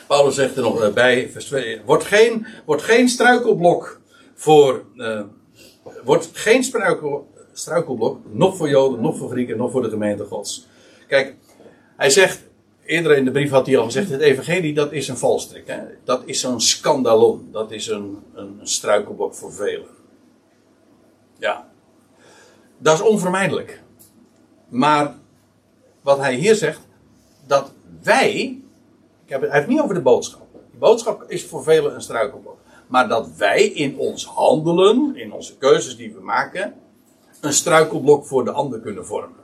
[0.07, 1.80] Paulus zegt er nog bij, vers 2.
[1.84, 3.99] Wordt geen, wordt geen struikelblok
[4.41, 4.84] voor.
[4.97, 5.20] Uh,
[6.05, 10.66] wordt geen struikel, struikelblok, nog voor Joden, nog voor Grieken, nog voor de gemeente Gods.
[11.07, 11.34] Kijk,
[11.97, 12.43] hij zegt,
[12.84, 15.66] eerder in de brief had hij al gezegd, het evangelie dat is een valstrik.
[15.66, 15.80] Hè?
[16.05, 19.88] Dat is zo'n scandalon, dat is een, een struikelblok voor velen.
[21.38, 21.68] Ja,
[22.78, 23.82] dat is onvermijdelijk.
[24.68, 25.14] Maar
[26.01, 26.80] wat hij hier zegt,
[27.47, 27.72] dat
[28.03, 28.61] wij,
[29.24, 30.47] ik heb hij heeft het niet over de boodschap.
[30.70, 32.49] De boodschap is voor velen een struikelblok.
[32.91, 36.74] Maar dat wij in ons handelen, in onze keuzes die we maken,
[37.41, 39.38] een struikelblok voor de ander kunnen vormen.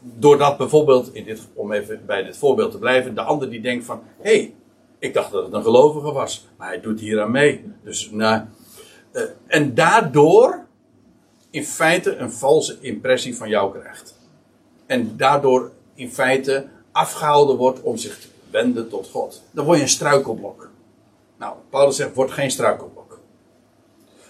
[0.00, 3.84] Doordat bijvoorbeeld, in dit, om even bij dit voorbeeld te blijven, de ander die denkt
[3.84, 4.54] van, hé, hey,
[4.98, 7.64] ik dacht dat het een gelovige was, maar hij doet hier aan mee.
[7.82, 8.42] Dus, nou,
[9.12, 10.66] uh, en daardoor
[11.50, 14.18] in feite een valse impressie van jou krijgt.
[14.86, 19.42] En daardoor in feite afgehouden wordt om zich te wenden tot God.
[19.50, 20.70] Dan word je een struikelblok.
[21.40, 23.20] Nou, Paulus zegt, word geen struikelblok.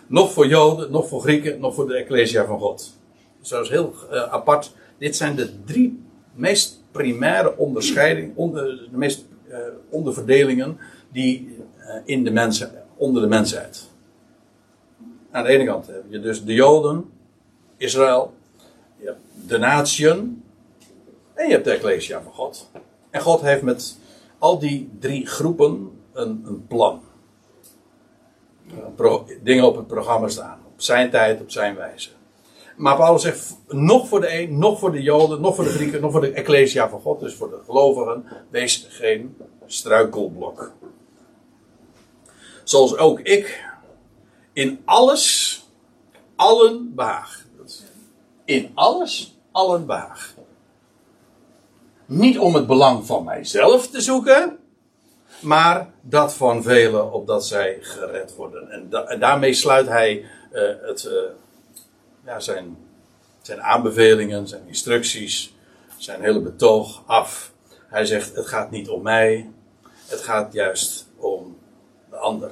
[0.07, 2.99] Nog voor Joden, nog voor Grieken, nog voor de Ecclesia van God.
[3.49, 4.73] Dat is heel uh, apart.
[4.99, 6.03] Dit zijn de drie
[6.35, 9.57] meest primaire onderscheidingen, onder, de meest uh,
[9.89, 10.79] onderverdelingen
[11.13, 13.89] die uh, in de mensen, onder de mensheid.
[15.31, 17.11] Aan de ene kant heb je dus de Joden,
[17.77, 18.35] Israël,
[18.97, 20.43] je hebt de natieën
[21.35, 22.71] en je hebt de Ecclesia van God.
[23.11, 23.99] En God heeft met
[24.39, 27.03] al die drie groepen een, een plan.
[28.97, 30.59] Pro, dingen op het programma staan.
[30.73, 32.11] Op zijn tijd, op zijn wijze.
[32.77, 36.01] Maar Paulus zegt, nog voor de een, nog voor de Joden, nog voor de Grieken,
[36.01, 39.37] nog voor de Ecclesia van God, dus voor de gelovigen, wees geen
[39.67, 40.73] struikelblok.
[42.65, 43.65] Zoals ook ik
[44.53, 45.59] in alles
[46.37, 47.45] allen behaag.
[48.45, 50.35] In alles allen behaag.
[52.07, 54.59] Niet om het belang van mijzelf te zoeken,
[55.41, 58.71] maar dat van velen opdat zij gered worden.
[58.71, 61.11] En, da en daarmee sluit hij uh, het,
[62.25, 62.77] ja, zijn,
[63.43, 65.55] zijn aanbevelingen, zijn instructies,
[65.97, 67.53] zijn hele betoog af.
[67.87, 69.51] Hij zegt: Het gaat niet om mij,
[70.07, 71.59] het gaat juist om
[72.11, 72.51] de ander.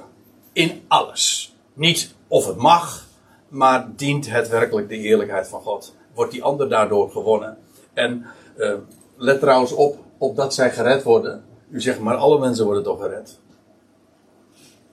[0.53, 1.55] In alles.
[1.73, 3.05] Niet of het mag,
[3.47, 5.95] maar dient het werkelijk de eerlijkheid van God.
[6.13, 7.57] Wordt die ander daardoor gewonnen.
[7.93, 8.25] En
[8.57, 8.73] uh,
[9.15, 13.39] let trouwens op, opdat zij gered worden u zegt, maar alle mensen worden toch gered?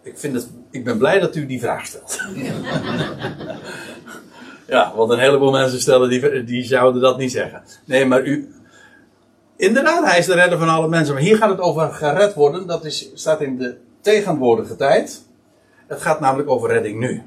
[0.03, 2.17] Ik, vind het, ik ben blij dat u die vraag stelt.
[4.67, 7.63] ja, want een heleboel mensen stellen die, die zouden dat niet zeggen.
[7.85, 8.55] Nee, maar u.
[9.57, 11.15] Inderdaad, hij is de redder van alle mensen.
[11.15, 12.67] Maar hier gaat het over gered worden.
[12.67, 15.25] Dat is, staat in de tegenwoordige tijd.
[15.87, 17.23] Het gaat namelijk over redding nu.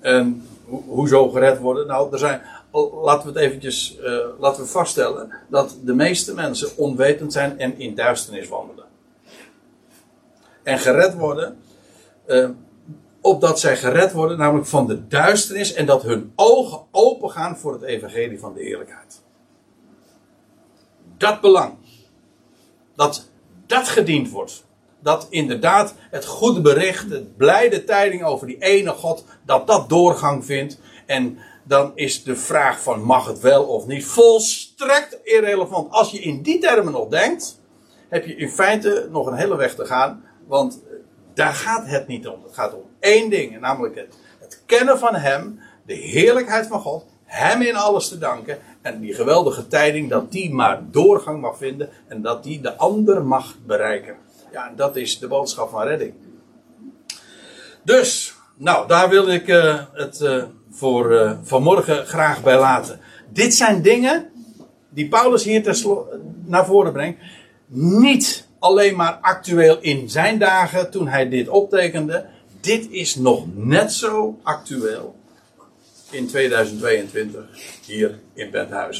[0.00, 1.86] En ho- hoezo gered worden?
[1.86, 2.40] Nou, er zijn,
[2.72, 7.78] laten we het eventjes eh, laten we vaststellen dat de meeste mensen onwetend zijn en
[7.78, 8.84] in duisternis wandelen.
[10.62, 11.58] En gered worden,
[12.26, 12.48] eh,
[13.20, 17.82] opdat zij gered worden, namelijk van de duisternis en dat hun ogen opengaan voor het
[17.82, 19.20] evangelie van de eerlijkheid.
[21.16, 21.74] Dat belang.
[22.94, 23.28] Dat
[23.66, 24.64] dat gediend wordt.
[25.02, 30.44] Dat inderdaad het goede bericht, het blijde tijding over die ene God, dat dat doorgang
[30.44, 30.78] vindt.
[31.06, 31.38] En
[31.70, 35.92] dan is de vraag van mag het wel of niet volstrekt irrelevant.
[35.92, 37.60] Als je in die termen nog denkt,
[38.08, 40.24] heb je in feite nog een hele weg te gaan.
[40.46, 40.82] Want
[41.34, 42.42] daar gaat het niet om.
[42.42, 47.06] Het gaat om één ding, namelijk het, het kennen van Hem, de heerlijkheid van God,
[47.24, 51.88] Hem in alles te danken en die geweldige tijding dat die maar doorgang mag vinden
[52.08, 54.16] en dat die de ander mag bereiken.
[54.52, 56.14] Ja, dat is de boodschap van redding.
[57.82, 60.44] Dus, nou, daar wil ik eh, het eh,
[60.80, 63.00] voor eh, vanmorgen graag bij laten.
[63.28, 64.30] Dit zijn dingen
[64.88, 65.84] die Paulus hier
[66.44, 67.20] naar voren brengt.
[68.02, 72.26] Niet alleen maar actueel in zijn dagen toen hij dit optekende.
[72.60, 75.14] Dit is nog net zo actueel
[76.10, 77.44] in 2022
[77.86, 78.98] hier in Benthuizen.